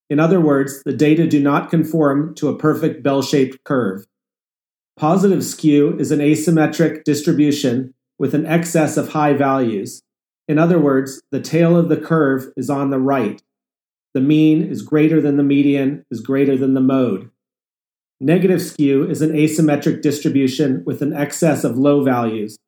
In 0.09 0.21
other 0.21 0.41
words, 0.41 0.81
the 0.85 0.93
data 0.93 1.27
do 1.27 1.43
not 1.43 1.69
conform 1.69 2.37
to 2.37 2.49
a 2.49 2.57
perfect 2.57 3.03
bell 3.03 3.23
shaped 3.23 3.65
curve. 3.65 4.07
Positive 4.97 5.45
skew 5.45 5.99
is 5.99 6.13
an 6.13 6.21
asymmetric 6.21 7.03
distribution 7.03 7.93
with 8.21 8.35
an 8.35 8.47
excess 8.47 8.97
of 8.97 9.09
high 9.09 9.33
values. 9.33 10.05
In 10.47 10.61
other 10.61 10.79
words, 10.79 11.21
the 11.33 11.41
tail 11.41 11.77
of 11.77 11.89
the 11.89 11.97
curve 11.97 12.53
is 12.57 12.71
on 12.71 12.91
the 12.91 13.01
right. 13.01 13.43
The 14.15 14.21
mean 14.21 14.63
is 14.63 14.83
greater 14.83 15.21
than 15.21 15.39
the 15.39 15.43
median, 15.43 16.05
is 16.09 16.21
greater 16.21 16.57
than 16.57 16.75
the 16.75 16.81
mode. 16.81 17.33
Negative 18.21 18.63
skew 18.63 19.11
is 19.11 19.23
an 19.23 19.33
asymmetric 19.33 20.03
distribution 20.03 20.85
with 20.87 21.03
an 21.03 21.13
excess 21.13 21.65
of 21.65 21.79
low 21.79 22.05
values. 22.05 22.59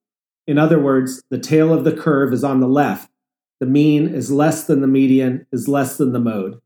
In 0.45 0.59
other 0.59 0.81
words, 0.81 1.23
the 1.31 1.39
tail 1.39 1.73
of 1.73 1.85
the 1.85 1.97
curve 1.97 2.33
is 2.33 2.43
on 2.43 2.59
the 2.59 2.67
left. 2.67 3.11
The 3.61 3.67
mean 3.67 4.09
is 4.09 4.31
less 4.31 4.67
than 4.67 4.81
the 4.81 4.87
median, 4.87 5.47
is 5.53 5.69
less 5.69 5.97
than 5.97 6.13
the 6.13 6.19
mode. 6.19 6.61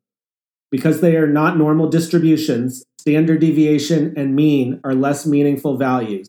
Because 0.70 1.00
they 1.00 1.16
are 1.16 1.26
not 1.26 1.56
normal 1.56 1.88
distributions, 1.88 2.84
standard 2.98 3.40
deviation 3.40 4.14
and 4.16 4.34
mean 4.34 4.80
are 4.84 4.94
less 4.94 5.26
meaningful 5.26 5.76
values. 5.76 6.28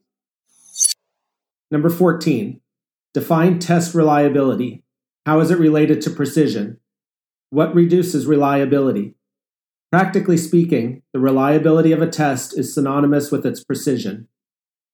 Number 1.71 1.89
14, 1.89 2.59
define 3.13 3.59
test 3.59 3.93
reliability. 3.93 4.83
How 5.25 5.39
is 5.39 5.51
it 5.51 5.59
related 5.59 6.01
to 6.01 6.09
precision? 6.09 6.79
What 7.51 7.75
reduces 7.75 8.27
reliability? 8.27 9.15
Practically 9.91 10.37
speaking, 10.37 11.01
the 11.13 11.19
reliability 11.19 11.91
of 11.91 12.01
a 12.01 12.07
test 12.07 12.57
is 12.57 12.73
synonymous 12.73 13.31
with 13.31 13.45
its 13.45 13.63
precision. 13.63 14.27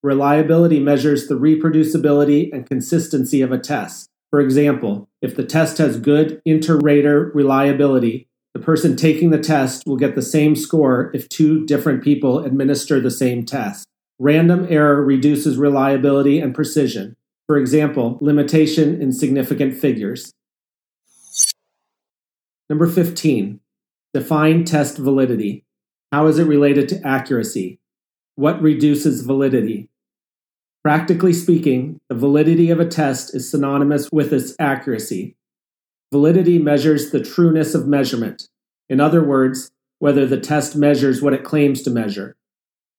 Reliability 0.02 0.80
measures 0.80 1.28
the 1.28 1.36
reproducibility 1.36 2.50
and 2.54 2.66
consistency 2.66 3.42
of 3.42 3.52
a 3.52 3.60
test. 3.60 4.10
For 4.36 4.42
example, 4.42 5.08
if 5.22 5.38
the 5.38 5.46
test 5.46 5.78
has 5.78 5.98
good 5.98 6.42
inter-rater 6.44 7.32
reliability, 7.34 8.28
the 8.54 8.60
person 8.60 8.98
taking 8.98 9.30
the 9.30 9.40
test 9.40 9.84
will 9.86 9.96
get 9.96 10.14
the 10.14 10.22
same 10.22 10.58
score 10.58 11.10
if 11.14 11.30
two 11.30 11.66
different 11.66 12.04
people 12.04 12.40
administer 12.40 13.00
the 13.00 13.10
same 13.10 13.46
test. 13.46 13.88
Random 14.20 14.68
error 14.70 15.02
reduces 15.02 15.56
reliability 15.56 16.42
and 16.42 16.54
precision. 16.54 17.16
For 17.48 17.56
example, 17.56 18.18
limitation 18.20 19.02
in 19.02 19.14
significant 19.14 19.78
figures. 19.78 20.34
Number 22.70 22.88
15. 22.88 23.62
Define 24.14 24.66
test 24.66 24.98
validity. 24.98 25.64
How 26.12 26.28
is 26.28 26.40
it 26.40 26.44
related 26.44 26.90
to 26.90 27.08
accuracy? 27.08 27.80
What 28.36 28.62
reduces 28.62 29.22
validity? 29.22 29.88
Practically 30.86 31.34
speaking, 31.34 32.00
the 32.10 32.16
validity 32.16 32.70
of 32.70 32.80
a 32.80 32.86
test 32.86 33.34
is 33.34 33.50
synonymous 33.50 34.12
with 34.12 34.32
its 34.32 34.56
accuracy. 34.60 35.36
Validity 36.12 36.60
measures 36.60 37.10
the 37.10 37.24
trueness 37.24 37.74
of 37.74 37.88
measurement. 37.88 38.48
In 38.88 39.00
other 39.00 39.24
words, 39.24 39.72
whether 39.98 40.28
the 40.28 40.40
test 40.40 40.76
measures 40.76 41.24
what 41.24 41.34
it 41.34 41.44
claims 41.44 41.82
to 41.82 41.90
measure. 41.90 42.36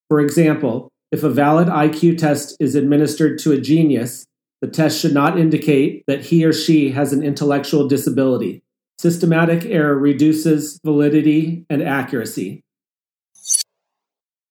For 0.08 0.18
example, 0.18 0.90
if 1.12 1.22
a 1.22 1.30
valid 1.30 1.68
IQ 1.68 2.18
test 2.18 2.56
is 2.58 2.74
administered 2.74 3.38
to 3.38 3.52
a 3.52 3.60
genius, 3.60 4.26
the 4.60 4.66
test 4.66 5.00
should 5.00 5.14
not 5.14 5.38
indicate 5.38 6.02
that 6.08 6.24
he 6.24 6.44
or 6.44 6.52
she 6.52 6.90
has 6.90 7.12
an 7.12 7.22
intellectual 7.22 7.86
disability. 7.86 8.64
Systematic 8.98 9.64
error 9.64 9.96
reduces 9.96 10.80
validity 10.84 11.64
and 11.70 11.84
accuracy. 11.84 12.64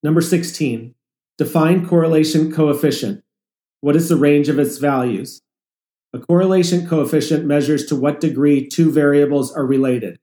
Number 0.04 0.22
16. 0.22 0.96
Define 1.38 1.86
correlation 1.86 2.50
coefficient. 2.50 3.25
What 3.82 3.96
is 3.96 4.10
the 4.10 4.16
range 4.16 4.50
of 4.50 4.60
its 4.60 4.78
values? 4.78 5.42
A 6.14 6.20
correlation 6.20 6.88
coefficient 6.88 7.46
measures 7.46 7.86
to 7.88 7.96
what 7.96 8.20
degree 8.20 8.68
two 8.68 8.92
variables 8.92 9.54
are 9.54 9.66
related. 9.66 10.18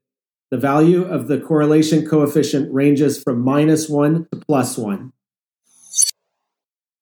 The 0.51 0.59
value 0.59 1.05
of 1.05 1.29
the 1.29 1.39
correlation 1.39 2.07
coefficient 2.07 2.73
ranges 2.73 3.23
from 3.23 3.41
minus 3.41 3.89
1 3.89 4.29
to 4.33 4.41
plus 4.41 4.77
1. 4.77 5.13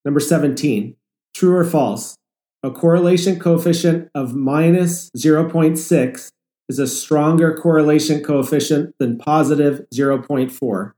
Number 0.04 0.20
17. 0.20 0.96
True 1.34 1.56
or 1.56 1.64
false? 1.64 2.16
A 2.62 2.70
correlation 2.70 3.38
coefficient 3.38 4.10
of 4.14 4.34
minus 4.34 5.10
0.6 5.16 6.28
is 6.68 6.78
a 6.78 6.86
stronger 6.86 7.56
correlation 7.56 8.22
coefficient 8.22 8.94
than 8.98 9.18
positive 9.18 9.82
0.4. 9.94 10.92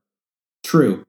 True. 0.65 1.05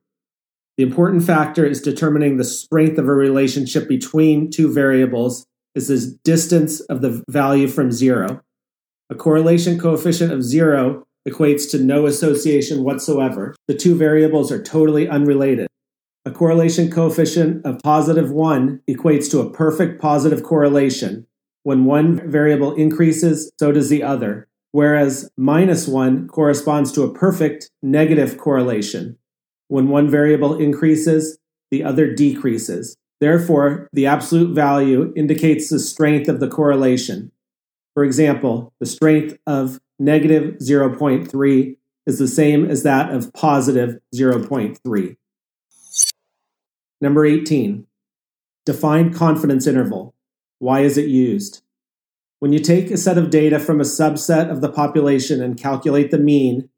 The 0.77 0.83
important 0.83 1.23
factor 1.23 1.65
is 1.65 1.81
determining 1.81 2.37
the 2.37 2.43
strength 2.43 2.97
of 2.97 3.07
a 3.07 3.13
relationship 3.13 3.87
between 3.87 4.49
two 4.49 4.73
variables 4.73 5.45
is 5.75 5.87
the 5.87 6.17
distance 6.23 6.79
of 6.81 7.01
the 7.01 7.23
value 7.29 7.67
from 7.67 7.91
zero. 7.91 8.41
A 9.11 9.15
correlation 9.15 9.79
coefficient 9.79 10.31
of 10.31 10.43
zero 10.43 11.05
equates 11.27 11.69
to 11.71 11.77
no 11.77 12.07
association 12.07 12.83
whatsoever. 12.83 13.53
The 13.67 13.75
two 13.75 13.95
variables 13.95 14.51
are 14.51 14.61
totally 14.61 15.07
unrelated. 15.07 15.67
A 16.25 16.31
correlation 16.31 16.89
coefficient 16.89 17.65
of 17.65 17.79
positive 17.83 18.31
1 18.31 18.81
equates 18.89 19.29
to 19.31 19.41
a 19.41 19.49
perfect 19.51 20.01
positive 20.01 20.41
correlation. 20.41 21.27
When 21.61 21.85
one 21.85 22.29
variable 22.29 22.73
increases, 22.73 23.51
so 23.59 23.71
does 23.71 23.89
the 23.89 24.03
other, 24.03 24.47
whereas 24.71 25.29
minus 25.37 25.87
1 25.87 26.27
corresponds 26.29 26.91
to 26.93 27.03
a 27.03 27.13
perfect 27.13 27.69
negative 27.81 28.37
correlation. 28.37 29.17
When 29.73 29.87
one 29.87 30.07
variable 30.07 30.55
increases, 30.55 31.39
the 31.71 31.83
other 31.83 32.13
decreases. 32.13 32.95
Therefore, 33.19 33.89
the 33.91 34.05
absolute 34.05 34.53
value 34.53 35.11
indicates 35.15 35.67
the 35.67 35.79
strength 35.79 36.29
of 36.29 36.39
the 36.39 36.47
correlation. 36.47 37.31
For 37.95 38.03
example, 38.03 38.71
the 38.79 38.85
strength 38.85 39.39
of 39.47 39.79
negative 39.97 40.59
0.3 40.59 41.75
is 42.05 42.19
the 42.19 42.27
same 42.27 42.69
as 42.69 42.83
that 42.83 43.11
of 43.11 43.33
positive 43.33 43.97
0.3. 44.15 45.17
Number 47.01 47.25
18. 47.25 47.87
Define 48.67 49.11
confidence 49.11 49.65
interval. 49.65 50.13
Why 50.59 50.81
is 50.81 50.99
it 50.99 51.07
used? 51.07 51.63
When 52.37 52.53
you 52.53 52.59
take 52.59 52.91
a 52.91 52.97
set 52.97 53.17
of 53.17 53.31
data 53.31 53.57
from 53.57 53.81
a 53.81 53.85
subset 53.85 54.51
of 54.51 54.61
the 54.61 54.71
population 54.71 55.41
and 55.41 55.59
calculate 55.59 56.11
the 56.11 56.19
mean, 56.19 56.69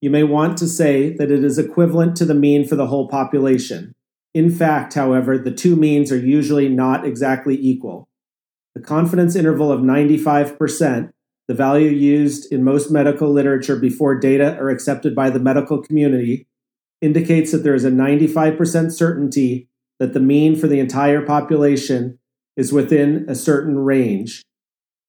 you 0.00 0.10
may 0.10 0.22
want 0.22 0.56
to 0.58 0.66
say 0.66 1.10
that 1.16 1.30
it 1.30 1.44
is 1.44 1.58
equivalent 1.58 2.16
to 2.16 2.24
the 2.24 2.34
mean 2.34 2.66
for 2.66 2.76
the 2.76 2.86
whole 2.86 3.08
population. 3.08 3.94
In 4.32 4.50
fact, 4.50 4.94
however, 4.94 5.36
the 5.36 5.50
two 5.50 5.76
means 5.76 6.10
are 6.10 6.18
usually 6.18 6.68
not 6.68 7.04
exactly 7.04 7.56
equal. 7.60 8.08
The 8.74 8.80
confidence 8.80 9.34
interval 9.34 9.72
of 9.72 9.80
95%, 9.80 11.12
the 11.48 11.54
value 11.54 11.90
used 11.90 12.50
in 12.52 12.62
most 12.62 12.90
medical 12.90 13.30
literature 13.30 13.76
before 13.76 14.18
data 14.18 14.56
are 14.56 14.70
accepted 14.70 15.14
by 15.14 15.30
the 15.30 15.40
medical 15.40 15.82
community, 15.82 16.46
indicates 17.00 17.50
that 17.50 17.58
there 17.58 17.74
is 17.74 17.84
a 17.84 17.90
95% 17.90 18.92
certainty 18.92 19.68
that 19.98 20.14
the 20.14 20.20
mean 20.20 20.54
for 20.54 20.68
the 20.68 20.78
entire 20.78 21.22
population 21.22 22.18
is 22.56 22.72
within 22.72 23.24
a 23.28 23.34
certain 23.34 23.78
range, 23.78 24.42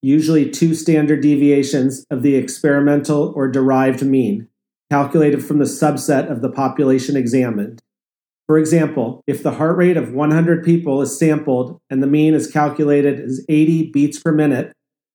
usually 0.02 0.50
two 0.50 0.74
standard 0.74 1.20
deviations 1.20 2.04
of 2.10 2.22
the 2.22 2.34
experimental 2.34 3.32
or 3.36 3.48
derived 3.48 4.04
mean, 4.04 4.48
calculated 4.92 5.42
from 5.42 5.56
the 5.56 5.64
subset 5.64 6.30
of 6.30 6.42
the 6.42 6.50
population 6.50 7.16
examined. 7.16 7.80
For 8.46 8.58
example, 8.58 9.22
if 9.26 9.42
the 9.42 9.52
heart 9.52 9.78
rate 9.78 9.96
of 9.96 10.12
100 10.12 10.62
people 10.62 11.00
is 11.00 11.18
sampled 11.18 11.80
and 11.88 12.02
the 12.02 12.06
mean 12.06 12.34
is 12.34 12.50
calculated 12.50 13.18
as 13.18 13.42
80 13.48 13.90
beats 13.90 14.18
per 14.18 14.32
minute 14.32 14.74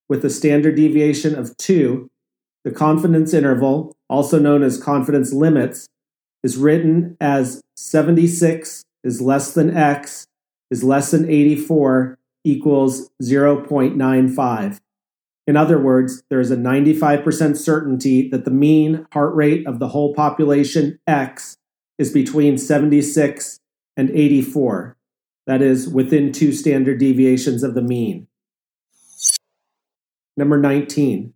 with 0.10 0.26
a 0.26 0.32
standard 0.32 0.78
deviation 0.78 1.36
of 1.36 1.56
2, 1.58 2.10
the 2.64 2.72
confidence 2.72 3.36
interval, 3.36 3.96
also 4.10 4.40
known 4.40 4.64
as 4.64 4.82
confidence 4.82 5.32
limits, 5.32 5.88
is 6.42 6.58
written 6.58 7.16
as 7.22 7.62
76 7.76 8.82
is 9.04 9.22
less 9.22 9.54
than 9.54 9.78
x 9.78 10.26
is 10.72 10.84
less 10.84 11.12
than 11.12 11.30
84 11.30 12.18
equals 12.44 13.12
0.95. 13.22 14.80
In 15.48 15.56
other 15.56 15.80
words, 15.80 16.24
there 16.30 16.42
is 16.42 16.52
a 16.52 16.58
95% 16.58 17.58
certainty 17.58 18.30
that 18.30 18.46
the 18.46 18.52
mean 18.52 19.08
heart 19.14 19.34
rate 19.34 19.66
of 19.66 19.80
the 19.80 19.88
whole 19.88 20.14
population 20.14 21.00
x 21.08 21.58
is 21.98 22.12
between 22.12 22.58
76 22.58 23.60
and 23.96 24.10
84. 24.12 24.98
That 25.48 25.62
is 25.62 25.88
within 25.88 26.34
two 26.34 26.52
standard 26.52 27.00
deviations 27.00 27.64
of 27.64 27.74
the 27.74 27.82
mean. 27.82 28.28
Number 30.36 30.60
19. 30.60 31.34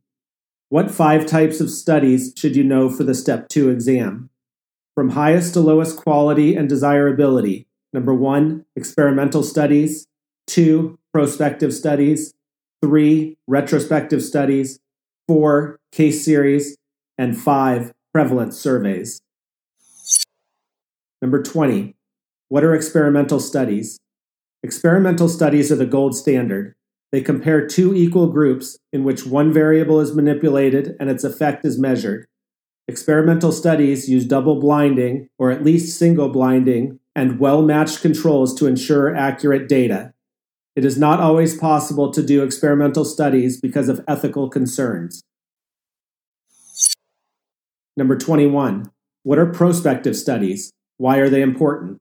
What 0.67 0.91
five 0.91 1.25
types 1.25 1.61
of 1.61 1.71
studies 1.71 2.33
should 2.37 2.55
you 2.55 2.63
know 2.63 2.89
for 2.89 3.03
the 3.03 3.15
Step 3.15 3.47
2 3.49 3.69
exam? 3.69 4.29
from 4.95 5.09
highest 5.09 5.53
to 5.53 5.59
lowest 5.59 5.97
quality 5.97 6.55
and 6.55 6.67
desirability. 6.67 7.67
Number 7.93 8.13
one, 8.13 8.65
experimental 8.75 9.43
studies. 9.43 10.05
Two, 10.47 10.99
prospective 11.13 11.73
studies. 11.73 12.33
Three, 12.81 13.37
retrospective 13.47 14.23
studies. 14.23 14.79
Four, 15.27 15.79
case 15.91 16.25
series. 16.25 16.77
And 17.17 17.37
five, 17.39 17.93
prevalence 18.13 18.59
surveys. 18.59 19.21
Number 21.21 21.43
20, 21.43 21.95
what 22.49 22.63
are 22.63 22.73
experimental 22.73 23.39
studies? 23.39 23.99
Experimental 24.63 25.29
studies 25.29 25.71
are 25.71 25.75
the 25.75 25.85
gold 25.85 26.15
standard. 26.15 26.73
They 27.11 27.21
compare 27.21 27.67
two 27.67 27.93
equal 27.93 28.27
groups 28.27 28.77
in 28.91 29.03
which 29.03 29.25
one 29.25 29.53
variable 29.53 29.99
is 29.99 30.15
manipulated 30.15 30.95
and 30.99 31.09
its 31.09 31.23
effect 31.23 31.65
is 31.65 31.77
measured. 31.77 32.25
Experimental 32.87 33.51
studies 33.51 34.09
use 34.09 34.25
double 34.25 34.59
blinding, 34.59 35.29
or 35.37 35.51
at 35.51 35.63
least 35.63 35.97
single 35.97 36.29
blinding, 36.29 36.99
and 37.15 37.39
well 37.39 37.61
matched 37.61 38.01
controls 38.01 38.53
to 38.55 38.67
ensure 38.67 39.15
accurate 39.15 39.69
data. 39.69 40.13
It 40.75 40.85
is 40.85 40.97
not 40.97 41.19
always 41.19 41.57
possible 41.57 42.11
to 42.11 42.23
do 42.23 42.43
experimental 42.43 43.03
studies 43.03 43.59
because 43.59 43.89
of 43.89 44.03
ethical 44.07 44.49
concerns. 44.49 45.23
Number 47.97 48.17
21. 48.17 48.89
What 49.23 49.39
are 49.39 49.47
prospective 49.47 50.15
studies? 50.15 50.71
Why 50.97 51.17
are 51.17 51.29
they 51.29 51.41
important? 51.41 51.99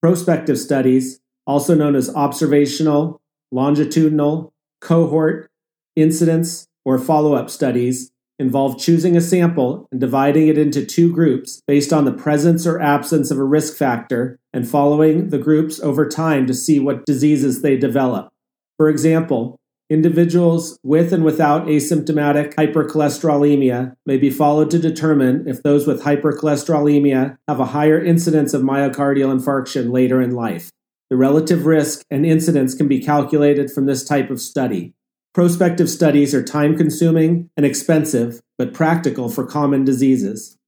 Prospective 0.00 0.58
studies, 0.58 1.20
also 1.46 1.74
known 1.74 1.94
as 1.94 2.14
observational, 2.14 3.20
longitudinal, 3.50 4.52
cohort, 4.80 5.50
incidence, 5.96 6.68
or 6.84 6.98
follow 6.98 7.34
up 7.34 7.50
studies, 7.50 8.11
involve 8.38 8.78
choosing 8.78 9.16
a 9.16 9.20
sample 9.20 9.86
and 9.92 10.00
dividing 10.00 10.48
it 10.48 10.58
into 10.58 10.84
two 10.84 11.12
groups 11.12 11.62
based 11.66 11.92
on 11.92 12.04
the 12.04 12.12
presence 12.12 12.66
or 12.66 12.80
absence 12.80 13.30
of 13.30 13.38
a 13.38 13.44
risk 13.44 13.76
factor 13.76 14.38
and 14.52 14.68
following 14.68 15.30
the 15.30 15.38
groups 15.38 15.80
over 15.80 16.08
time 16.08 16.46
to 16.46 16.54
see 16.54 16.78
what 16.78 17.06
diseases 17.06 17.62
they 17.62 17.76
develop. 17.76 18.30
For 18.76 18.88
example, 18.88 19.58
individuals 19.90 20.78
with 20.82 21.12
and 21.12 21.24
without 21.24 21.66
asymptomatic 21.66 22.54
hypercholesterolemia 22.54 23.94
may 24.06 24.16
be 24.16 24.30
followed 24.30 24.70
to 24.70 24.78
determine 24.78 25.46
if 25.46 25.62
those 25.62 25.86
with 25.86 26.02
hypercholesterolemia 26.02 27.36
have 27.46 27.60
a 27.60 27.66
higher 27.66 28.02
incidence 28.02 28.54
of 28.54 28.62
myocardial 28.62 29.38
infarction 29.38 29.92
later 29.92 30.20
in 30.20 30.30
life. 30.30 30.70
The 31.10 31.16
relative 31.18 31.66
risk 31.66 32.06
and 32.10 32.24
incidence 32.24 32.74
can 32.74 32.88
be 32.88 33.00
calculated 33.00 33.70
from 33.70 33.84
this 33.84 34.02
type 34.02 34.30
of 34.30 34.40
study. 34.40 34.94
Prospective 35.34 35.88
studies 35.88 36.34
are 36.34 36.42
time 36.42 36.76
consuming 36.76 37.48
and 37.56 37.64
expensive, 37.64 38.42
but 38.58 38.74
practical 38.74 39.30
for 39.30 39.46
common 39.46 39.82
diseases. 39.82 40.58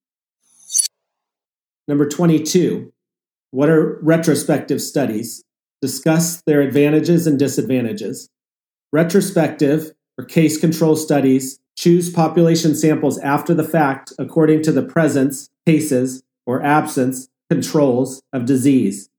Number 1.87 2.09
22. 2.09 2.90
What 3.50 3.68
are 3.68 3.98
retrospective 4.00 4.81
studies? 4.81 5.44
Discuss 5.83 6.40
their 6.46 6.62
advantages 6.62 7.27
and 7.27 7.38
disadvantages. 7.38 8.31
Retrospective 8.90 9.92
or 10.18 10.24
case 10.24 10.59
control 10.59 10.96
studies 10.96 11.59
choose 11.77 12.09
population 12.09 12.74
samples 12.74 13.18
after 13.18 13.53
the 13.53 13.64
fact 13.68 14.14
according 14.18 14.62
to 14.62 14.72
the 14.72 14.83
presence, 14.83 15.50
cases, 15.66 16.22
or 16.46 16.62
absence, 16.62 17.29
controls 17.50 18.22
of 18.33 18.46
disease. 18.46 19.11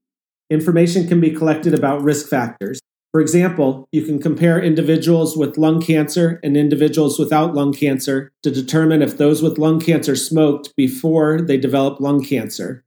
Information 0.49 1.08
can 1.08 1.21
be 1.21 1.29
collected 1.31 1.75
about 1.75 2.01
risk 2.01 2.27
factors. 2.27 2.79
For 3.15 3.21
example, 3.21 3.88
you 3.93 4.01
can 4.01 4.21
compare 4.21 4.62
individuals 4.62 5.38
with 5.38 5.58
lung 5.58 5.82
cancer 5.82 6.38
and 6.43 6.58
individuals 6.58 7.17
without 7.17 7.56
lung 7.56 7.71
cancer 7.71 8.34
to 8.43 8.51
determine 8.51 9.01
if 9.01 9.17
those 9.17 9.41
with 9.41 9.58
lung 9.58 9.80
cancer 9.80 10.17
smoked 10.17 10.75
before 10.75 11.39
they 11.39 11.56
developed 11.56 12.01
lung 12.01 12.21
cancer. 12.21 12.84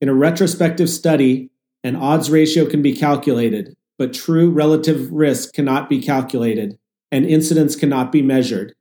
In 0.00 0.08
a 0.08 0.14
retrospective 0.14 0.90
study, 0.90 1.52
an 1.84 1.94
odds 1.94 2.28
ratio 2.28 2.66
can 2.66 2.82
be 2.82 2.92
calculated, 2.92 3.76
but 4.00 4.12
true 4.12 4.50
relative 4.50 5.12
risk 5.12 5.54
cannot 5.54 5.88
be 5.88 6.02
calculated, 6.02 6.76
and 7.12 7.24
incidence 7.24 7.76
cannot 7.76 8.10
be 8.10 8.20
measured. 8.20 8.74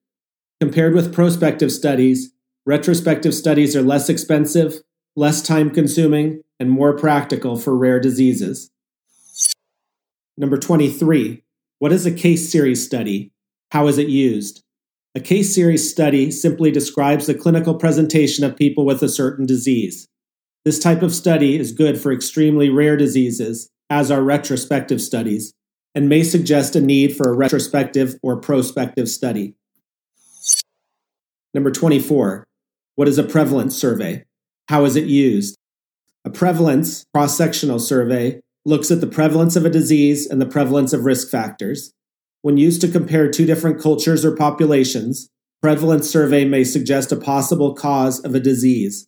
Compared 0.59 0.95
with 0.95 1.13
prospective 1.13 1.71
studies, 1.71 2.33
retrospective 2.65 3.35
studies 3.35 3.75
are 3.75 3.83
less 3.83 4.09
expensive, 4.09 4.81
less 5.15 5.43
time 5.43 5.69
consuming, 5.69 6.41
and 6.59 6.71
more 6.71 6.97
practical 6.97 7.55
for 7.55 7.77
rare 7.77 7.99
diseases. 7.99 8.71
Number 10.41 10.57
23. 10.57 11.43
What 11.77 11.91
is 11.91 12.07
a 12.07 12.11
case 12.11 12.51
series 12.51 12.83
study? 12.83 13.31
How 13.69 13.85
is 13.85 13.99
it 13.99 14.07
used? 14.07 14.63
A 15.13 15.19
case 15.19 15.53
series 15.53 15.87
study 15.87 16.31
simply 16.31 16.71
describes 16.71 17.27
the 17.27 17.35
clinical 17.35 17.75
presentation 17.75 18.43
of 18.43 18.55
people 18.55 18.83
with 18.83 19.03
a 19.03 19.07
certain 19.07 19.45
disease. 19.45 20.07
This 20.65 20.79
type 20.79 21.03
of 21.03 21.13
study 21.13 21.59
is 21.59 21.71
good 21.71 22.01
for 22.01 22.11
extremely 22.11 22.69
rare 22.69 22.97
diseases, 22.97 23.69
as 23.91 24.09
are 24.09 24.23
retrospective 24.23 24.99
studies, 24.99 25.53
and 25.93 26.09
may 26.09 26.23
suggest 26.23 26.75
a 26.75 26.81
need 26.81 27.15
for 27.15 27.29
a 27.29 27.37
retrospective 27.37 28.15
or 28.23 28.35
prospective 28.35 29.09
study. 29.09 29.53
Number 31.53 31.69
24. 31.69 32.47
What 32.95 33.07
is 33.07 33.19
a 33.19 33.23
prevalence 33.23 33.77
survey? 33.77 34.25
How 34.69 34.85
is 34.85 34.95
it 34.95 35.05
used? 35.05 35.55
A 36.25 36.31
prevalence 36.31 37.05
cross 37.13 37.37
sectional 37.37 37.77
survey 37.77 38.41
looks 38.65 38.91
at 38.91 39.01
the 39.01 39.07
prevalence 39.07 39.55
of 39.55 39.65
a 39.65 39.69
disease 39.69 40.27
and 40.27 40.41
the 40.41 40.45
prevalence 40.45 40.93
of 40.93 41.05
risk 41.05 41.29
factors. 41.29 41.93
When 42.41 42.57
used 42.57 42.81
to 42.81 42.87
compare 42.87 43.29
two 43.29 43.45
different 43.45 43.81
cultures 43.81 44.25
or 44.25 44.35
populations, 44.35 45.29
prevalence 45.61 46.09
survey 46.09 46.45
may 46.45 46.63
suggest 46.63 47.11
a 47.11 47.15
possible 47.15 47.73
cause 47.73 48.19
of 48.19 48.33
a 48.35 48.39
disease. 48.39 49.07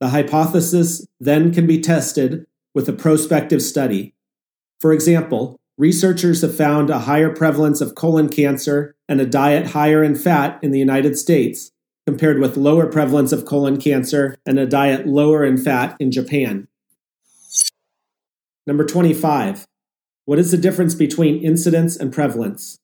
The 0.00 0.08
hypothesis 0.08 1.06
then 1.20 1.52
can 1.52 1.66
be 1.66 1.80
tested 1.80 2.46
with 2.74 2.88
a 2.88 2.92
prospective 2.92 3.62
study. 3.62 4.14
For 4.80 4.92
example, 4.92 5.60
researchers 5.78 6.42
have 6.42 6.56
found 6.56 6.90
a 6.90 7.00
higher 7.00 7.30
prevalence 7.30 7.80
of 7.80 7.94
colon 7.94 8.28
cancer 8.28 8.96
and 9.08 9.20
a 9.20 9.26
diet 9.26 9.68
higher 9.68 10.02
in 10.02 10.14
fat 10.14 10.58
in 10.62 10.70
the 10.70 10.78
United 10.78 11.16
States 11.16 11.70
compared 12.06 12.40
with 12.40 12.56
lower 12.56 12.86
prevalence 12.86 13.32
of 13.32 13.44
colon 13.44 13.80
cancer 13.80 14.36
and 14.44 14.58
a 14.58 14.66
diet 14.66 15.06
lower 15.06 15.44
in 15.44 15.56
fat 15.56 15.96
in 16.00 16.10
Japan. 16.10 16.66
Number 18.64 18.84
25. 18.84 19.66
What 20.24 20.38
is 20.38 20.52
the 20.52 20.56
difference 20.56 20.94
between 20.94 21.42
incidence 21.42 21.96
and 21.96 22.12
prevalence? 22.12 22.78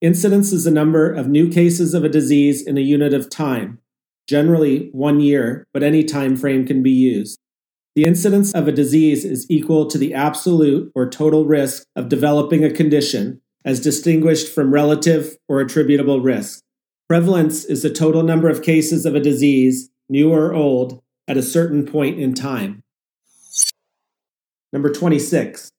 Incidence 0.00 0.52
is 0.52 0.64
the 0.64 0.70
number 0.70 1.12
of 1.12 1.28
new 1.28 1.50
cases 1.50 1.92
of 1.92 2.02
a 2.02 2.08
disease 2.08 2.66
in 2.66 2.78
a 2.78 2.80
unit 2.80 3.12
of 3.12 3.28
time, 3.28 3.78
generally 4.26 4.88
one 4.92 5.20
year, 5.20 5.66
but 5.74 5.82
any 5.82 6.02
time 6.02 6.34
frame 6.34 6.66
can 6.66 6.82
be 6.82 6.90
used. 6.90 7.38
The 7.94 8.04
incidence 8.04 8.54
of 8.54 8.66
a 8.66 8.72
disease 8.72 9.22
is 9.26 9.46
equal 9.50 9.86
to 9.88 9.98
the 9.98 10.14
absolute 10.14 10.90
or 10.94 11.10
total 11.10 11.44
risk 11.44 11.84
of 11.94 12.08
developing 12.08 12.64
a 12.64 12.72
condition, 12.72 13.42
as 13.66 13.80
distinguished 13.80 14.48
from 14.48 14.72
relative 14.72 15.36
or 15.46 15.60
attributable 15.60 16.22
risk. 16.22 16.62
Prevalence 17.06 17.66
is 17.66 17.82
the 17.82 17.90
total 17.90 18.22
number 18.22 18.48
of 18.48 18.62
cases 18.62 19.04
of 19.04 19.14
a 19.14 19.20
disease, 19.20 19.90
new 20.08 20.32
or 20.32 20.54
old, 20.54 21.02
at 21.28 21.36
a 21.36 21.42
certain 21.42 21.84
point 21.84 22.18
in 22.18 22.32
time. 22.32 22.82
Number 24.72 24.90
26. 24.92 25.70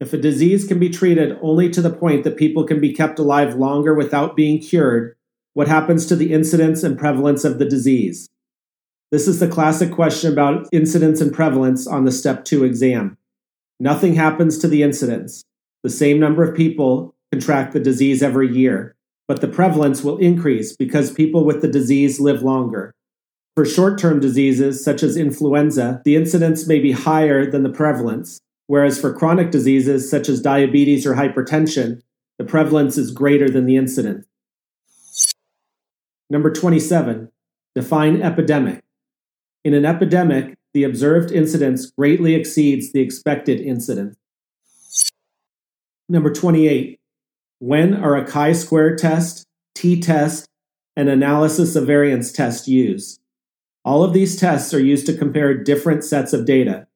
If 0.00 0.12
a 0.12 0.18
disease 0.18 0.66
can 0.66 0.78
be 0.78 0.90
treated 0.90 1.38
only 1.40 1.70
to 1.70 1.80
the 1.80 1.92
point 1.92 2.24
that 2.24 2.36
people 2.36 2.64
can 2.64 2.80
be 2.80 2.92
kept 2.92 3.18
alive 3.18 3.54
longer 3.54 3.94
without 3.94 4.36
being 4.36 4.60
cured, 4.60 5.16
what 5.54 5.68
happens 5.68 6.06
to 6.06 6.16
the 6.16 6.32
incidence 6.32 6.82
and 6.82 6.98
prevalence 6.98 7.44
of 7.44 7.58
the 7.58 7.64
disease? 7.64 8.28
This 9.10 9.28
is 9.28 9.40
the 9.40 9.48
classic 9.48 9.92
question 9.92 10.32
about 10.32 10.68
incidence 10.72 11.20
and 11.20 11.32
prevalence 11.32 11.86
on 11.86 12.04
the 12.04 12.12
Step 12.12 12.44
2 12.44 12.64
exam. 12.64 13.16
Nothing 13.78 14.14
happens 14.14 14.58
to 14.58 14.68
the 14.68 14.82
incidence. 14.82 15.44
The 15.82 15.90
same 15.90 16.18
number 16.18 16.42
of 16.42 16.56
people 16.56 17.14
contract 17.30 17.72
the 17.72 17.80
disease 17.80 18.22
every 18.22 18.52
year 18.52 18.96
but 19.28 19.40
the 19.40 19.48
prevalence 19.48 20.02
will 20.02 20.18
increase 20.18 20.76
because 20.76 21.10
people 21.10 21.44
with 21.44 21.62
the 21.62 21.68
disease 21.68 22.20
live 22.20 22.42
longer. 22.42 22.94
For 23.54 23.66
short 23.66 23.98
term 23.98 24.18
diseases 24.18 24.82
such 24.82 25.02
as 25.02 25.16
influenza, 25.16 26.00
the 26.06 26.16
incidence 26.16 26.66
may 26.66 26.78
be 26.78 26.92
higher 26.92 27.50
than 27.50 27.62
the 27.62 27.68
prevalence, 27.68 28.40
whereas 28.66 28.98
for 28.98 29.12
chronic 29.12 29.50
diseases 29.50 30.08
such 30.08 30.30
as 30.30 30.40
diabetes 30.40 31.06
or 31.06 31.14
hypertension, 31.14 32.00
the 32.38 32.44
prevalence 32.44 32.96
is 32.96 33.10
greater 33.10 33.50
than 33.50 33.66
the 33.66 33.76
incidence. 33.76 34.26
Number 36.30 36.50
27. 36.50 37.30
Define 37.74 38.22
epidemic. 38.22 38.82
In 39.64 39.74
an 39.74 39.84
epidemic, 39.84 40.54
the 40.72 40.84
observed 40.84 41.30
incidence 41.30 41.90
greatly 41.90 42.34
exceeds 42.34 42.92
the 42.92 43.00
expected 43.00 43.60
incidence. 43.60 44.16
Number 46.08 46.32
28. 46.32 46.98
When 47.58 47.94
are 47.94 48.16
a 48.16 48.24
chi-square 48.24 48.96
test, 48.96 49.44
t-test, 49.74 50.46
and 50.96 51.10
analysis 51.10 51.76
of 51.76 51.86
variance 51.86 52.32
test 52.32 52.66
used? 52.66 53.21
All 53.84 54.04
of 54.04 54.12
these 54.12 54.36
tests 54.36 54.72
are 54.72 54.80
used 54.80 55.06
to 55.06 55.16
compare 55.16 55.54
different 55.54 56.04
sets 56.04 56.32
of 56.32 56.46
data. 56.46 56.86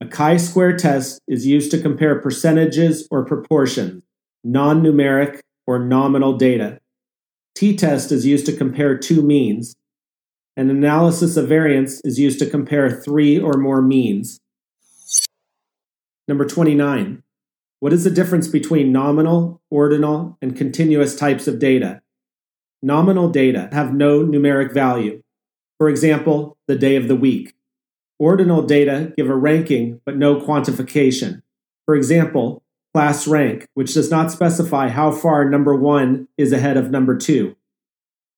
A 0.00 0.06
chi-square 0.06 0.76
test 0.76 1.20
is 1.26 1.46
used 1.46 1.70
to 1.70 1.80
compare 1.80 2.20
percentages 2.20 3.08
or 3.10 3.24
proportions, 3.24 4.02
non-numeric 4.42 5.40
or 5.66 5.78
nominal 5.78 6.36
data. 6.36 6.80
T-test 7.54 8.12
is 8.12 8.26
used 8.26 8.44
to 8.46 8.56
compare 8.56 8.98
two 8.98 9.22
means. 9.22 9.76
An 10.56 10.68
analysis 10.68 11.36
of 11.36 11.48
variance 11.48 12.00
is 12.04 12.18
used 12.18 12.38
to 12.40 12.50
compare 12.50 12.90
three 12.90 13.38
or 13.38 13.54
more 13.54 13.80
means. 13.80 14.40
Number 16.28 16.44
29. 16.44 17.22
What 17.80 17.92
is 17.92 18.04
the 18.04 18.10
difference 18.10 18.48
between 18.48 18.92
nominal, 18.92 19.62
ordinal, 19.70 20.38
and 20.42 20.56
continuous 20.56 21.16
types 21.16 21.48
of 21.48 21.58
data? 21.58 22.02
Nominal 22.82 23.30
data 23.30 23.68
have 23.72 23.94
no 23.94 24.20
numeric 24.20 24.72
value. 24.72 25.22
For 25.78 25.88
example, 25.88 26.56
the 26.66 26.76
day 26.76 26.96
of 26.96 27.08
the 27.08 27.16
week. 27.16 27.54
Ordinal 28.18 28.62
data 28.62 29.12
give 29.16 29.28
a 29.28 29.34
ranking 29.34 30.00
but 30.04 30.16
no 30.16 30.36
quantification. 30.36 31.42
For 31.84 31.94
example, 31.94 32.62
class 32.94 33.26
rank, 33.26 33.66
which 33.74 33.94
does 33.94 34.10
not 34.10 34.30
specify 34.30 34.88
how 34.88 35.10
far 35.10 35.48
number 35.48 35.74
one 35.74 36.28
is 36.38 36.52
ahead 36.52 36.76
of 36.76 36.90
number 36.90 37.16
two. 37.16 37.56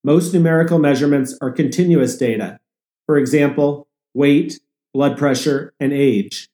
Most 0.03 0.33
numerical 0.33 0.79
measurements 0.79 1.37
are 1.43 1.51
continuous 1.51 2.17
data. 2.17 2.59
For 3.07 3.19
example, 3.19 3.87
weight, 4.15 4.61
blood 4.95 5.19
pressure, 5.19 5.75
and 5.79 5.93
age. 5.93 6.49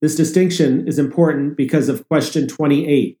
This 0.00 0.14
distinction 0.16 0.88
is 0.88 0.98
important 0.98 1.56
because 1.56 1.88
of 1.88 2.08
question 2.08 2.48
28. 2.48 3.18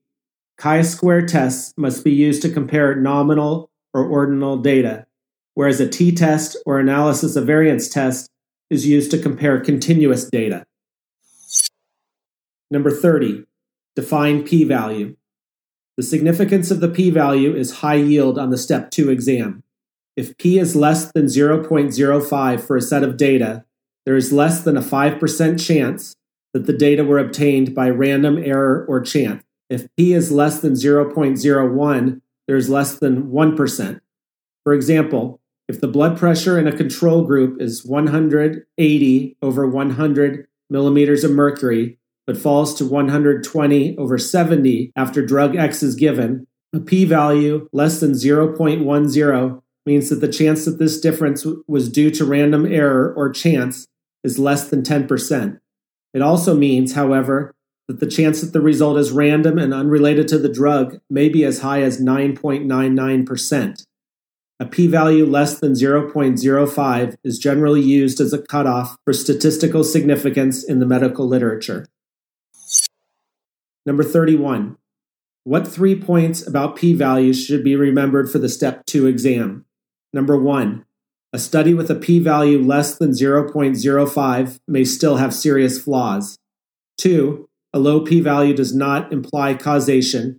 Chi-square 0.56 1.26
tests 1.26 1.74
must 1.76 2.04
be 2.04 2.12
used 2.12 2.42
to 2.42 2.48
compare 2.48 2.94
nominal 2.94 3.70
or 3.92 4.04
ordinal 4.04 4.56
data, 4.56 5.06
whereas 5.54 5.80
a 5.80 5.88
t-test 5.88 6.56
or 6.66 6.78
analysis 6.78 7.36
of 7.36 7.46
variance 7.46 7.88
test 7.88 8.28
is 8.70 8.86
used 8.86 9.10
to 9.10 9.18
compare 9.18 9.60
continuous 9.60 10.28
data. 10.28 10.64
Number 12.70 12.90
30. 12.90 13.44
Define 13.94 14.42
p-value. 14.44 15.16
The 15.98 16.02
significance 16.02 16.70
of 16.70 16.80
the 16.80 16.88
p-value 16.88 17.54
is 17.54 17.80
high 17.80 17.96
yield 17.96 18.38
on 18.38 18.48
the 18.48 18.56
step 18.56 18.90
2 18.90 19.10
exam. 19.10 19.62
If 20.16 20.36
p 20.38 20.58
is 20.58 20.74
less 20.74 21.12
than 21.12 21.26
0.05 21.26 22.60
for 22.60 22.76
a 22.76 22.82
set 22.82 23.02
of 23.02 23.18
data, 23.18 23.64
there 24.06 24.16
is 24.16 24.32
less 24.32 24.62
than 24.62 24.76
a 24.76 24.82
5% 24.82 25.64
chance 25.64 26.16
that 26.54 26.66
the 26.66 26.72
data 26.72 27.04
were 27.04 27.18
obtained 27.18 27.74
by 27.74 27.90
random 27.90 28.38
error 28.38 28.86
or 28.88 29.00
chance. 29.00 29.42
If 29.68 29.86
p 29.96 30.14
is 30.14 30.32
less 30.32 30.60
than 30.60 30.72
0.01, 30.72 32.20
there's 32.46 32.70
less 32.70 32.98
than 32.98 33.30
1%. 33.30 34.00
For 34.64 34.72
example, 34.72 35.40
if 35.68 35.80
the 35.80 35.88
blood 35.88 36.18
pressure 36.18 36.58
in 36.58 36.66
a 36.66 36.76
control 36.76 37.24
group 37.24 37.60
is 37.60 37.84
180 37.84 39.36
over 39.42 39.66
100 39.66 40.46
millimeters 40.68 41.24
of 41.24 41.30
mercury, 41.30 41.98
but 42.26 42.36
falls 42.36 42.74
to 42.74 42.84
120 42.84 43.96
over 43.98 44.18
70 44.18 44.92
after 44.96 45.24
drug 45.24 45.56
X 45.56 45.82
is 45.82 45.94
given, 45.94 46.46
a 46.74 46.80
p 46.80 47.04
value 47.04 47.68
less 47.72 48.00
than 48.00 48.12
0.10 48.12 49.62
means 49.84 50.08
that 50.08 50.20
the 50.20 50.28
chance 50.28 50.64
that 50.64 50.78
this 50.78 51.00
difference 51.00 51.46
was 51.66 51.88
due 51.88 52.10
to 52.10 52.24
random 52.24 52.64
error 52.66 53.12
or 53.16 53.30
chance 53.30 53.86
is 54.24 54.38
less 54.38 54.68
than 54.68 54.82
10%. 54.82 55.58
It 56.14 56.22
also 56.22 56.54
means, 56.54 56.94
however, 56.94 57.54
that 57.88 58.00
the 58.00 58.06
chance 58.06 58.40
that 58.40 58.52
the 58.52 58.60
result 58.60 58.96
is 58.96 59.10
random 59.10 59.58
and 59.58 59.74
unrelated 59.74 60.28
to 60.28 60.38
the 60.38 60.48
drug 60.48 61.00
may 61.10 61.28
be 61.28 61.44
as 61.44 61.60
high 61.60 61.82
as 61.82 62.00
9.99%. 62.00 63.84
A 64.62 64.64
p 64.64 64.86
value 64.86 65.26
less 65.26 65.58
than 65.58 65.72
0.05 65.72 67.16
is 67.24 67.40
generally 67.40 67.80
used 67.80 68.20
as 68.20 68.32
a 68.32 68.40
cutoff 68.40 68.96
for 69.04 69.12
statistical 69.12 69.82
significance 69.82 70.62
in 70.62 70.78
the 70.78 70.86
medical 70.86 71.26
literature. 71.26 71.88
Number 73.84 74.04
31. 74.04 74.76
What 75.42 75.66
three 75.66 76.00
points 76.00 76.46
about 76.46 76.76
p 76.76 76.94
values 76.94 77.44
should 77.44 77.64
be 77.64 77.74
remembered 77.74 78.30
for 78.30 78.38
the 78.38 78.48
step 78.48 78.86
2 78.86 79.08
exam? 79.08 79.64
Number 80.12 80.40
1. 80.40 80.84
A 81.32 81.40
study 81.40 81.74
with 81.74 81.90
a 81.90 81.96
p 81.96 82.20
value 82.20 82.62
less 82.62 82.96
than 82.96 83.10
0.05 83.10 84.60
may 84.68 84.84
still 84.84 85.16
have 85.16 85.34
serious 85.34 85.82
flaws. 85.82 86.38
2. 86.98 87.48
A 87.72 87.80
low 87.80 88.02
p 88.02 88.20
value 88.20 88.54
does 88.54 88.72
not 88.72 89.12
imply 89.12 89.54
causation. 89.54 90.38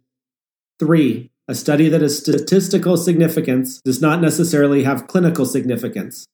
3. 0.79 1.29
A 1.47 1.56
study 1.56 1.89
that 1.89 2.01
has 2.01 2.17
statistical 2.17 2.95
significance 2.95 3.82
does 3.82 4.01
not 4.01 4.21
necessarily 4.21 4.84
have 4.84 5.08
clinical 5.08 5.45
significance. 5.45 6.25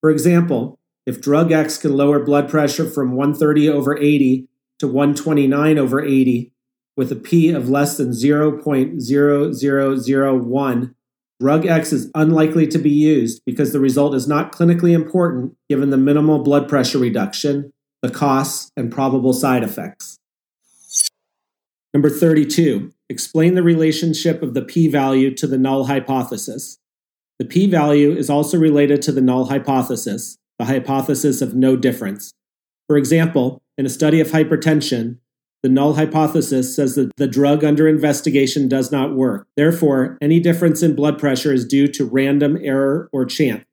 For 0.00 0.08
example, 0.08 0.78
if 1.04 1.20
drug 1.20 1.50
X 1.50 1.78
can 1.78 1.96
lower 1.96 2.20
blood 2.20 2.48
pressure 2.48 2.88
from 2.88 3.10
130 3.12 3.68
over 3.68 3.98
80 3.98 4.46
to 4.78 4.86
129 4.86 5.78
over 5.78 6.00
80 6.00 6.52
with 6.96 7.10
a 7.10 7.16
p 7.16 7.50
of 7.50 7.68
less 7.68 7.96
than 7.96 8.10
0.0001, 8.10 10.94
drug 11.40 11.66
X 11.66 11.92
is 11.92 12.08
unlikely 12.14 12.68
to 12.68 12.78
be 12.78 12.90
used 12.90 13.42
because 13.44 13.72
the 13.72 13.80
result 13.80 14.14
is 14.14 14.28
not 14.28 14.52
clinically 14.52 14.92
important 14.92 15.56
given 15.68 15.90
the 15.90 15.96
minimal 15.96 16.38
blood 16.40 16.68
pressure 16.68 16.98
reduction, 16.98 17.72
the 18.00 18.10
costs, 18.10 18.70
and 18.76 18.92
probable 18.92 19.32
side 19.32 19.64
effects. 19.64 20.20
Number 21.92 22.10
32. 22.10 22.92
Explain 23.12 23.56
the 23.56 23.62
relationship 23.62 24.42
of 24.42 24.54
the 24.54 24.62
p 24.62 24.88
value 24.88 25.34
to 25.34 25.46
the 25.46 25.58
null 25.58 25.84
hypothesis. 25.84 26.78
The 27.38 27.44
p 27.44 27.66
value 27.66 28.10
is 28.10 28.30
also 28.30 28.56
related 28.56 29.02
to 29.02 29.12
the 29.12 29.20
null 29.20 29.44
hypothesis, 29.44 30.38
the 30.58 30.64
hypothesis 30.64 31.42
of 31.42 31.54
no 31.54 31.76
difference. 31.76 32.32
For 32.86 32.96
example, 32.96 33.60
in 33.76 33.84
a 33.84 33.90
study 33.90 34.18
of 34.22 34.28
hypertension, 34.28 35.18
the 35.62 35.68
null 35.68 35.92
hypothesis 35.92 36.74
says 36.74 36.94
that 36.94 37.14
the 37.18 37.26
drug 37.26 37.62
under 37.62 37.86
investigation 37.86 38.66
does 38.66 38.90
not 38.90 39.14
work. 39.14 39.46
Therefore, 39.58 40.16
any 40.22 40.40
difference 40.40 40.82
in 40.82 40.96
blood 40.96 41.18
pressure 41.18 41.52
is 41.52 41.66
due 41.66 41.88
to 41.88 42.06
random 42.06 42.56
error 42.62 43.10
or 43.12 43.26
chance. 43.26 43.66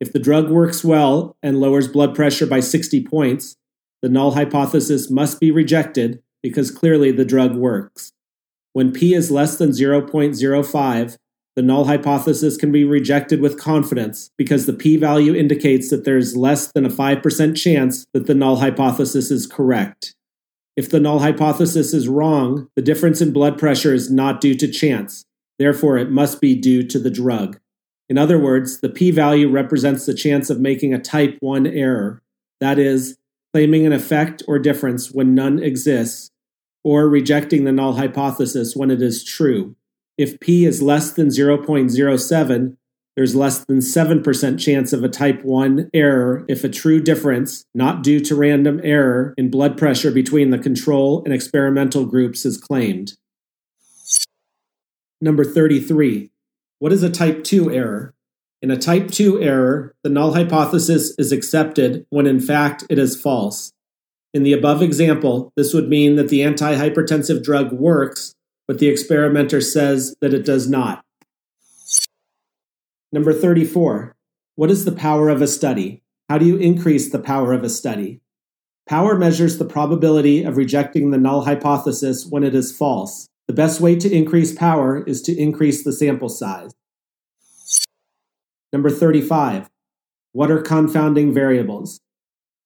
If 0.00 0.14
the 0.14 0.18
drug 0.18 0.48
works 0.48 0.82
well 0.82 1.36
and 1.42 1.60
lowers 1.60 1.86
blood 1.86 2.14
pressure 2.14 2.46
by 2.46 2.60
60 2.60 3.04
points, 3.04 3.56
the 4.00 4.08
null 4.08 4.30
hypothesis 4.30 5.10
must 5.10 5.38
be 5.38 5.50
rejected 5.50 6.22
because 6.42 6.70
clearly 6.70 7.12
the 7.12 7.26
drug 7.26 7.56
works. 7.56 8.14
When 8.76 8.92
p 8.92 9.14
is 9.14 9.30
less 9.30 9.56
than 9.56 9.70
0.05, 9.70 11.16
the 11.54 11.62
null 11.62 11.86
hypothesis 11.86 12.58
can 12.58 12.70
be 12.70 12.84
rejected 12.84 13.40
with 13.40 13.58
confidence 13.58 14.28
because 14.36 14.66
the 14.66 14.74
p 14.74 14.98
value 14.98 15.34
indicates 15.34 15.88
that 15.88 16.04
there 16.04 16.18
is 16.18 16.36
less 16.36 16.72
than 16.72 16.84
a 16.84 16.90
5% 16.90 17.56
chance 17.56 18.04
that 18.12 18.26
the 18.26 18.34
null 18.34 18.56
hypothesis 18.56 19.30
is 19.30 19.46
correct. 19.46 20.14
If 20.76 20.90
the 20.90 21.00
null 21.00 21.20
hypothesis 21.20 21.94
is 21.94 22.06
wrong, 22.06 22.68
the 22.76 22.82
difference 22.82 23.22
in 23.22 23.32
blood 23.32 23.56
pressure 23.56 23.94
is 23.94 24.10
not 24.10 24.42
due 24.42 24.54
to 24.56 24.70
chance. 24.70 25.24
Therefore, 25.58 25.96
it 25.96 26.10
must 26.10 26.42
be 26.42 26.54
due 26.54 26.82
to 26.82 26.98
the 26.98 27.08
drug. 27.08 27.58
In 28.10 28.18
other 28.18 28.38
words, 28.38 28.80
the 28.80 28.90
p 28.90 29.10
value 29.10 29.48
represents 29.48 30.04
the 30.04 30.12
chance 30.12 30.50
of 30.50 30.60
making 30.60 30.92
a 30.92 31.00
type 31.00 31.38
1 31.40 31.66
error, 31.66 32.20
that 32.60 32.78
is, 32.78 33.16
claiming 33.54 33.86
an 33.86 33.94
effect 33.94 34.42
or 34.46 34.58
difference 34.58 35.12
when 35.12 35.34
none 35.34 35.62
exists, 35.62 36.30
or 36.86 37.08
rejecting 37.08 37.64
the 37.64 37.72
null 37.72 37.94
hypothesis 37.94 38.76
when 38.76 38.92
it 38.92 39.02
is 39.02 39.24
true. 39.24 39.74
If 40.16 40.38
p 40.38 40.64
is 40.64 40.80
less 40.80 41.10
than 41.10 41.30
0.07, 41.30 42.76
there's 43.16 43.34
less 43.34 43.64
than 43.64 43.78
7% 43.78 44.60
chance 44.60 44.92
of 44.92 45.02
a 45.02 45.08
type 45.08 45.42
1 45.42 45.90
error 45.92 46.44
if 46.48 46.62
a 46.62 46.68
true 46.68 47.02
difference, 47.02 47.64
not 47.74 48.04
due 48.04 48.20
to 48.20 48.36
random 48.36 48.80
error, 48.84 49.34
in 49.36 49.50
blood 49.50 49.76
pressure 49.76 50.12
between 50.12 50.50
the 50.50 50.60
control 50.60 51.24
and 51.24 51.34
experimental 51.34 52.06
groups 52.06 52.46
is 52.46 52.56
claimed. 52.56 53.14
Number 55.20 55.42
33. 55.42 56.30
What 56.78 56.92
is 56.92 57.02
a 57.02 57.10
type 57.10 57.42
2 57.42 57.72
error? 57.72 58.14
In 58.62 58.70
a 58.70 58.78
type 58.78 59.10
2 59.10 59.42
error, 59.42 59.92
the 60.04 60.10
null 60.10 60.34
hypothesis 60.34 61.16
is 61.18 61.32
accepted 61.32 62.06
when 62.10 62.28
in 62.28 62.38
fact 62.38 62.84
it 62.88 62.96
is 63.00 63.20
false. 63.20 63.72
In 64.34 64.42
the 64.42 64.52
above 64.52 64.82
example, 64.82 65.52
this 65.56 65.72
would 65.72 65.88
mean 65.88 66.16
that 66.16 66.28
the 66.28 66.40
antihypertensive 66.40 67.42
drug 67.42 67.72
works, 67.72 68.34
but 68.68 68.78
the 68.78 68.88
experimenter 68.88 69.60
says 69.60 70.14
that 70.20 70.34
it 70.34 70.44
does 70.44 70.68
not. 70.68 71.02
Number 73.12 73.32
34. 73.32 74.14
What 74.56 74.70
is 74.70 74.84
the 74.84 74.92
power 74.92 75.28
of 75.28 75.40
a 75.40 75.46
study? 75.46 76.02
How 76.28 76.38
do 76.38 76.44
you 76.44 76.56
increase 76.56 77.10
the 77.10 77.18
power 77.18 77.52
of 77.52 77.62
a 77.62 77.70
study? 77.70 78.20
Power 78.88 79.16
measures 79.16 79.58
the 79.58 79.64
probability 79.64 80.44
of 80.44 80.56
rejecting 80.56 81.10
the 81.10 81.18
null 81.18 81.44
hypothesis 81.44 82.26
when 82.26 82.44
it 82.44 82.54
is 82.54 82.76
false. 82.76 83.26
The 83.48 83.54
best 83.54 83.80
way 83.80 83.96
to 83.96 84.12
increase 84.12 84.52
power 84.52 85.04
is 85.04 85.22
to 85.22 85.36
increase 85.36 85.84
the 85.84 85.92
sample 85.92 86.28
size. 86.28 86.72
Number 88.72 88.90
35. 88.90 89.68
What 90.32 90.50
are 90.50 90.60
confounding 90.60 91.32
variables? 91.32 92.00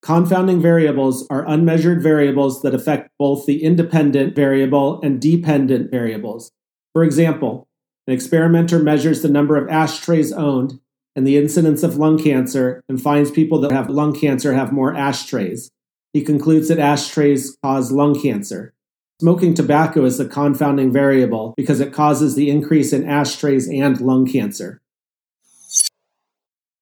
Confounding 0.02 0.62
variables 0.62 1.26
are 1.28 1.46
unmeasured 1.46 2.02
variables 2.02 2.62
that 2.62 2.74
affect 2.74 3.10
both 3.18 3.44
the 3.44 3.62
independent 3.62 4.34
variable 4.34 5.00
and 5.02 5.20
dependent 5.20 5.90
variables. 5.90 6.52
For 6.94 7.04
example, 7.04 7.68
an 8.06 8.14
experimenter 8.14 8.78
measures 8.78 9.20
the 9.20 9.28
number 9.28 9.56
of 9.56 9.68
ashtrays 9.68 10.32
owned 10.32 10.80
and 11.14 11.26
the 11.26 11.36
incidence 11.36 11.82
of 11.82 11.96
lung 11.96 12.22
cancer 12.22 12.82
and 12.88 13.00
finds 13.00 13.30
people 13.30 13.60
that 13.60 13.72
have 13.72 13.90
lung 13.90 14.18
cancer 14.18 14.54
have 14.54 14.72
more 14.72 14.94
ashtrays. 14.94 15.70
He 16.12 16.22
concludes 16.22 16.68
that 16.68 16.78
ashtrays 16.78 17.56
cause 17.62 17.92
lung 17.92 18.20
cancer. 18.20 18.72
Smoking 19.20 19.52
tobacco 19.52 20.04
is 20.06 20.16
the 20.16 20.24
confounding 20.24 20.90
variable 20.90 21.52
because 21.56 21.78
it 21.78 21.92
causes 21.92 22.36
the 22.36 22.48
increase 22.48 22.94
in 22.94 23.06
ashtrays 23.06 23.68
and 23.68 24.00
lung 24.00 24.26
cancer. 24.26 24.80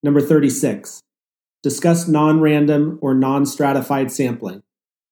Number 0.04 0.20
36. 0.20 1.02
Discuss 1.62 2.06
non 2.06 2.40
random 2.40 2.98
or 3.02 3.14
non 3.14 3.44
stratified 3.44 4.12
sampling. 4.12 4.62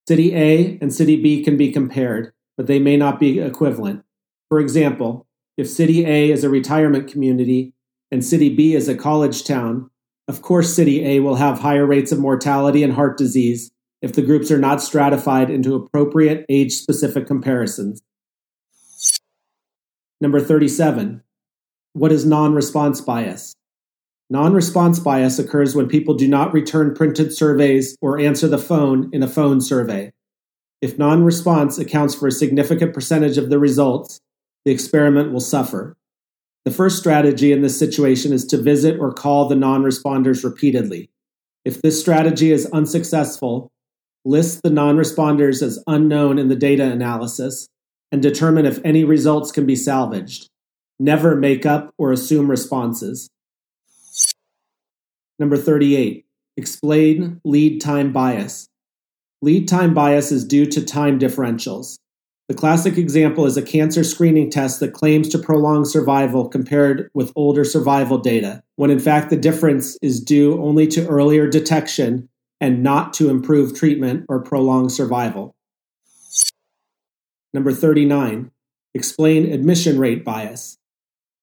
City 0.08 0.34
A 0.34 0.78
and 0.80 0.94
City 0.94 1.20
B 1.20 1.42
can 1.42 1.56
be 1.56 1.72
compared, 1.72 2.32
but 2.56 2.66
they 2.66 2.78
may 2.78 2.96
not 2.96 3.18
be 3.18 3.40
equivalent. 3.40 4.04
For 4.48 4.60
example, 4.60 5.26
if 5.56 5.68
City 5.68 6.06
A 6.06 6.30
is 6.30 6.44
a 6.44 6.48
retirement 6.48 7.10
community 7.10 7.72
and 8.12 8.24
City 8.24 8.54
B 8.54 8.74
is 8.74 8.88
a 8.88 8.94
college 8.94 9.44
town, 9.44 9.90
of 10.28 10.42
course 10.42 10.74
City 10.74 11.04
A 11.04 11.20
will 11.20 11.36
have 11.36 11.58
higher 11.58 11.86
rates 11.86 12.12
of 12.12 12.20
mortality 12.20 12.84
and 12.84 12.92
heart 12.92 13.18
disease 13.18 13.72
if 14.02 14.12
the 14.12 14.22
groups 14.22 14.50
are 14.50 14.58
not 14.58 14.82
stratified 14.82 15.50
into 15.50 15.74
appropriate 15.74 16.46
age 16.48 16.72
specific 16.72 17.26
comparisons. 17.26 18.02
Number 20.20 20.40
37. 20.40 21.22
What 21.94 22.12
is 22.12 22.24
non 22.24 22.54
response 22.54 23.00
bias? 23.00 23.56
Non 24.28 24.52
response 24.52 24.98
bias 24.98 25.38
occurs 25.38 25.74
when 25.74 25.86
people 25.86 26.14
do 26.14 26.26
not 26.26 26.52
return 26.52 26.94
printed 26.94 27.32
surveys 27.32 27.96
or 28.00 28.18
answer 28.18 28.48
the 28.48 28.58
phone 28.58 29.08
in 29.12 29.22
a 29.22 29.28
phone 29.28 29.60
survey. 29.60 30.12
If 30.82 30.98
non 30.98 31.24
response 31.24 31.78
accounts 31.78 32.14
for 32.14 32.26
a 32.26 32.32
significant 32.32 32.92
percentage 32.92 33.38
of 33.38 33.50
the 33.50 33.58
results, 33.58 34.20
the 34.64 34.72
experiment 34.72 35.32
will 35.32 35.40
suffer. 35.40 35.96
The 36.64 36.72
first 36.72 36.98
strategy 36.98 37.52
in 37.52 37.62
this 37.62 37.78
situation 37.78 38.32
is 38.32 38.44
to 38.46 38.56
visit 38.56 38.98
or 38.98 39.12
call 39.12 39.48
the 39.48 39.54
non 39.54 39.84
responders 39.84 40.42
repeatedly. 40.42 41.08
If 41.64 41.82
this 41.82 42.00
strategy 42.00 42.50
is 42.50 42.66
unsuccessful, 42.72 43.70
list 44.24 44.62
the 44.64 44.70
non 44.70 44.96
responders 44.96 45.62
as 45.62 45.82
unknown 45.86 46.38
in 46.38 46.48
the 46.48 46.56
data 46.56 46.90
analysis 46.90 47.68
and 48.10 48.20
determine 48.20 48.66
if 48.66 48.80
any 48.84 49.04
results 49.04 49.52
can 49.52 49.66
be 49.66 49.76
salvaged. 49.76 50.48
Never 50.98 51.36
make 51.36 51.64
up 51.64 51.94
or 51.96 52.10
assume 52.10 52.50
responses. 52.50 53.28
Number 55.38 55.56
38. 55.56 56.24
Explain 56.56 57.40
lead 57.44 57.80
time 57.80 58.12
bias. 58.12 58.68
Lead 59.42 59.68
time 59.68 59.92
bias 59.92 60.32
is 60.32 60.44
due 60.44 60.64
to 60.66 60.82
time 60.82 61.18
differentials. 61.18 61.98
The 62.48 62.54
classic 62.54 62.96
example 62.96 63.44
is 63.44 63.56
a 63.56 63.62
cancer 63.62 64.04
screening 64.04 64.50
test 64.50 64.80
that 64.80 64.94
claims 64.94 65.28
to 65.30 65.38
prolong 65.38 65.84
survival 65.84 66.48
compared 66.48 67.10
with 67.12 67.32
older 67.34 67.64
survival 67.64 68.18
data, 68.18 68.62
when 68.76 68.90
in 68.90 69.00
fact 69.00 69.30
the 69.30 69.36
difference 69.36 69.98
is 70.00 70.20
due 70.20 70.62
only 70.62 70.86
to 70.88 71.06
earlier 71.08 71.48
detection 71.48 72.28
and 72.60 72.82
not 72.82 73.12
to 73.14 73.28
improve 73.28 73.76
treatment 73.76 74.24
or 74.28 74.40
prolong 74.40 74.88
survival. 74.88 75.54
Number 77.52 77.72
39. 77.72 78.50
Explain 78.94 79.52
admission 79.52 79.98
rate 79.98 80.24
bias. 80.24 80.78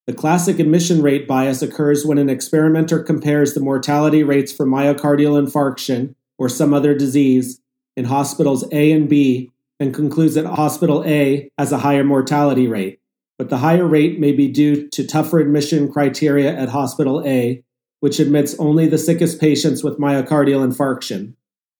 The 0.06 0.12
classic 0.12 0.58
admission 0.58 1.00
rate 1.00 1.26
bias 1.26 1.62
occurs 1.62 2.04
when 2.04 2.18
an 2.18 2.28
experimenter 2.28 3.02
compares 3.02 3.54
the 3.54 3.60
mortality 3.60 4.22
rates 4.22 4.52
for 4.52 4.66
myocardial 4.66 5.42
infarction 5.42 6.14
or 6.36 6.50
some 6.50 6.74
other 6.74 6.94
disease 6.94 7.60
in 7.96 8.04
hospitals 8.04 8.66
A 8.70 8.92
and 8.92 9.08
B 9.08 9.50
and 9.80 9.94
concludes 9.94 10.34
that 10.34 10.44
hospital 10.44 11.02
A 11.06 11.48
has 11.56 11.72
a 11.72 11.78
higher 11.78 12.04
mortality 12.04 12.68
rate. 12.68 13.00
But 13.38 13.48
the 13.48 13.58
higher 13.58 13.86
rate 13.86 14.20
may 14.20 14.32
be 14.32 14.48
due 14.48 14.88
to 14.90 15.06
tougher 15.06 15.40
admission 15.40 15.90
criteria 15.90 16.54
at 16.54 16.68
hospital 16.68 17.22
A, 17.26 17.64
which 18.00 18.20
admits 18.20 18.54
only 18.58 18.86
the 18.86 18.98
sickest 18.98 19.40
patients 19.40 19.82
with 19.82 19.98
myocardial 19.98 20.64
infarction. 20.64 21.34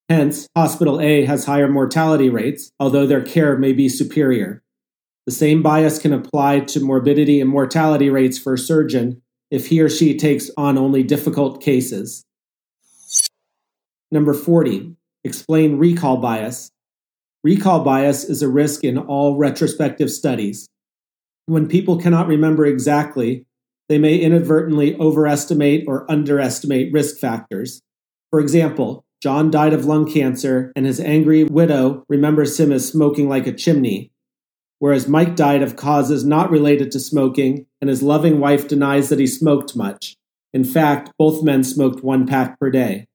Hence, 0.09 0.49
hospital 0.57 1.01
A 1.01 1.25
has 1.27 1.45
higher 1.45 1.69
mortality 1.69 2.31
rates, 2.31 2.71
although 2.81 3.07
their 3.07 3.23
care 3.23 3.57
may 3.57 3.73
be 3.73 3.89
superior. 3.89 4.63
The 5.27 5.33
same 5.33 5.63
bias 5.63 5.99
can 5.99 6.13
apply 6.13 6.61
to 6.61 6.81
morbidity 6.81 7.41
and 7.41 7.49
mortality 7.49 8.11
rates 8.11 8.39
for 8.39 8.55
a 8.55 8.59
surgeon 8.59 9.23
if 9.51 9.69
he 9.69 9.81
or 9.81 9.89
she 9.89 10.17
takes 10.17 10.51
on 10.57 10.77
only 10.77 11.03
difficult 11.03 11.63
cases. 11.63 12.25
Number 14.11 14.35
40. 14.35 14.95
Explain 15.25 15.79
recall 15.79 16.19
bias. 16.19 16.71
Recall 17.43 17.83
bias 17.83 18.25
is 18.25 18.43
a 18.43 18.49
risk 18.49 18.85
in 18.85 18.99
all 18.99 19.37
retrospective 19.37 20.11
studies. 20.11 20.67
When 21.47 21.69
people 21.69 21.99
cannot 21.99 22.27
remember 22.27 22.67
exactly, 22.67 23.47
they 23.89 23.99
may 23.99 24.17
inadvertently 24.17 24.97
overestimate 24.99 25.85
or 25.87 26.11
underestimate 26.11 26.93
risk 26.93 27.19
factors. 27.19 27.83
For 28.31 28.41
example, 28.41 29.05
John 29.23 29.51
died 29.51 29.73
of 29.73 29.85
lung 29.85 30.11
cancer, 30.11 30.73
and 30.77 30.85
his 30.85 31.01
angry 31.01 31.45
widow 31.45 32.05
remembers 32.09 32.59
him 32.59 32.73
as 32.73 32.89
smoking 32.89 33.29
like 33.29 33.47
a 33.47 33.53
chimney, 33.53 34.11
whereas 34.85 35.09
Mike 35.09 35.35
died 35.35 35.63
of 35.63 35.77
causes 35.77 36.27
not 36.27 36.51
related 36.51 36.93
to 36.93 37.01
smoking, 37.01 37.65
and 37.81 37.89
his 37.89 38.03
loving 38.03 38.39
wife 38.39 38.69
denies 38.69 39.09
that 39.09 39.19
he 39.19 39.27
smoked 39.27 39.75
much. 39.75 40.15
In 40.53 40.63
fact, 40.63 41.11
both 41.19 41.43
men 41.43 41.65
smoked 41.65 42.05
one 42.05 42.27
pack 42.27 42.61
per 42.61 42.69
day. 42.69 43.07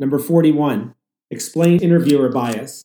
Number 0.00 0.18
41. 0.18 0.96
Explain 1.30 1.80
interviewer 1.80 2.28
bias. 2.28 2.82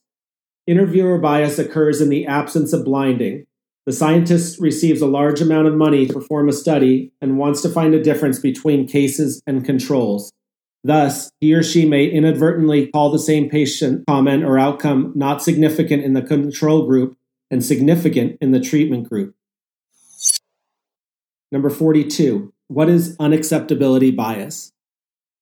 Interviewer 0.68 1.18
bias 1.18 1.58
occurs 1.58 2.00
in 2.00 2.10
the 2.10 2.28
absence 2.28 2.74
of 2.74 2.86
blinding. 2.86 3.48
The 3.88 3.92
scientist 3.92 4.60
receives 4.60 5.02
a 5.02 5.08
large 5.08 5.42
amount 5.42 5.68
of 5.68 5.74
money 5.74 6.06
to 6.06 6.14
perform 6.14 6.48
a 6.48 6.54
study 6.54 7.12
and 7.20 7.40
wants 7.40 7.64
to 7.64 7.70
find 7.70 7.96
a 7.96 8.04
difference 8.04 8.38
between 8.38 8.88
cases 8.88 9.42
and 9.48 9.66
controls. 9.66 10.32
Thus, 10.84 11.32
he 11.40 11.54
or 11.54 11.64
she 11.64 11.86
may 11.86 12.06
inadvertently 12.06 12.88
call 12.88 13.10
the 13.10 13.20
same 13.20 13.50
patient 13.50 14.06
comment 14.08 14.44
or 14.44 14.60
outcome 14.60 15.14
not 15.16 15.42
significant 15.42 16.04
in 16.04 16.14
the 16.14 16.22
control 16.22 16.86
group 16.86 17.18
and 17.50 17.64
significant 17.64 18.38
in 18.42 18.52
the 18.52 18.60
treatment 18.60 19.08
group. 19.08 19.34
Number 21.52 21.70
42. 21.70 22.52
What 22.68 22.90
is 22.90 23.16
unacceptability 23.18 24.16
bias? 24.16 24.72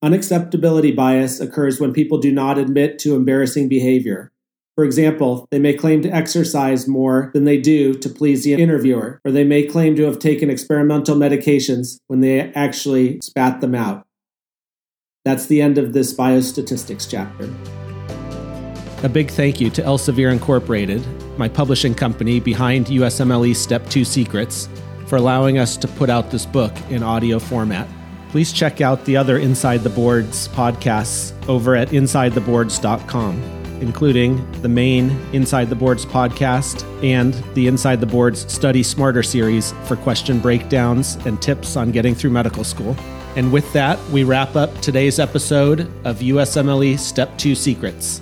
Unacceptability 0.03 0.95
bias 0.95 1.39
occurs 1.39 1.79
when 1.79 1.93
people 1.93 2.17
do 2.17 2.31
not 2.31 2.57
admit 2.57 2.99
to 2.99 3.15
embarrassing 3.15 3.69
behavior. 3.69 4.31
For 4.75 4.83
example, 4.83 5.47
they 5.51 5.59
may 5.59 5.73
claim 5.73 6.01
to 6.01 6.09
exercise 6.09 6.87
more 6.87 7.29
than 7.33 7.45
they 7.45 7.57
do 7.57 7.93
to 7.95 8.09
please 8.09 8.43
the 8.43 8.53
interviewer, 8.53 9.21
or 9.23 9.31
they 9.31 9.43
may 9.43 9.63
claim 9.63 9.95
to 9.95 10.03
have 10.03 10.17
taken 10.17 10.49
experimental 10.49 11.15
medications 11.15 11.99
when 12.07 12.21
they 12.21 12.51
actually 12.53 13.19
spat 13.21 13.61
them 13.61 13.75
out. 13.75 14.05
That's 15.23 15.45
the 15.45 15.61
end 15.61 15.77
of 15.77 15.93
this 15.93 16.15
biostatistics 16.15 17.07
chapter. 17.07 17.53
A 19.05 19.09
big 19.09 19.29
thank 19.29 19.61
you 19.61 19.69
to 19.69 19.81
Elsevier 19.83 20.31
Incorporated, 20.31 21.05
my 21.37 21.47
publishing 21.47 21.93
company 21.93 22.39
behind 22.39 22.87
USMLE 22.87 23.55
Step 23.55 23.87
2 23.89 24.03
Secrets, 24.03 24.67
for 25.05 25.17
allowing 25.17 25.59
us 25.59 25.77
to 25.77 25.87
put 25.87 26.09
out 26.09 26.31
this 26.31 26.45
book 26.45 26.73
in 26.89 27.03
audio 27.03 27.37
format. 27.37 27.87
Please 28.29 28.51
check 28.51 28.81
out 28.81 29.05
the 29.05 29.15
other 29.15 29.37
Inside 29.37 29.81
the 29.81 29.89
Boards 29.89 30.47
podcasts 30.47 31.33
over 31.47 31.75
at 31.75 31.89
InsideTheBoards.com, 31.89 33.60
including 33.81 34.49
the 34.61 34.69
main 34.69 35.09
Inside 35.33 35.69
the 35.69 35.75
Boards 35.75 36.05
podcast 36.05 36.83
and 37.03 37.33
the 37.55 37.67
Inside 37.67 37.99
the 37.99 38.05
Boards 38.05 38.51
Study 38.51 38.83
Smarter 38.83 39.23
series 39.23 39.73
for 39.85 39.95
question 39.95 40.39
breakdowns 40.39 41.15
and 41.25 41.41
tips 41.41 41.75
on 41.75 41.91
getting 41.91 42.15
through 42.15 42.31
medical 42.31 42.63
school. 42.63 42.95
And 43.35 43.51
with 43.51 43.71
that, 43.73 43.99
we 44.09 44.23
wrap 44.23 44.55
up 44.55 44.75
today's 44.81 45.19
episode 45.19 45.81
of 46.05 46.19
USMLE 46.19 46.99
Step 46.99 47.37
2 47.37 47.55
Secrets. 47.55 48.21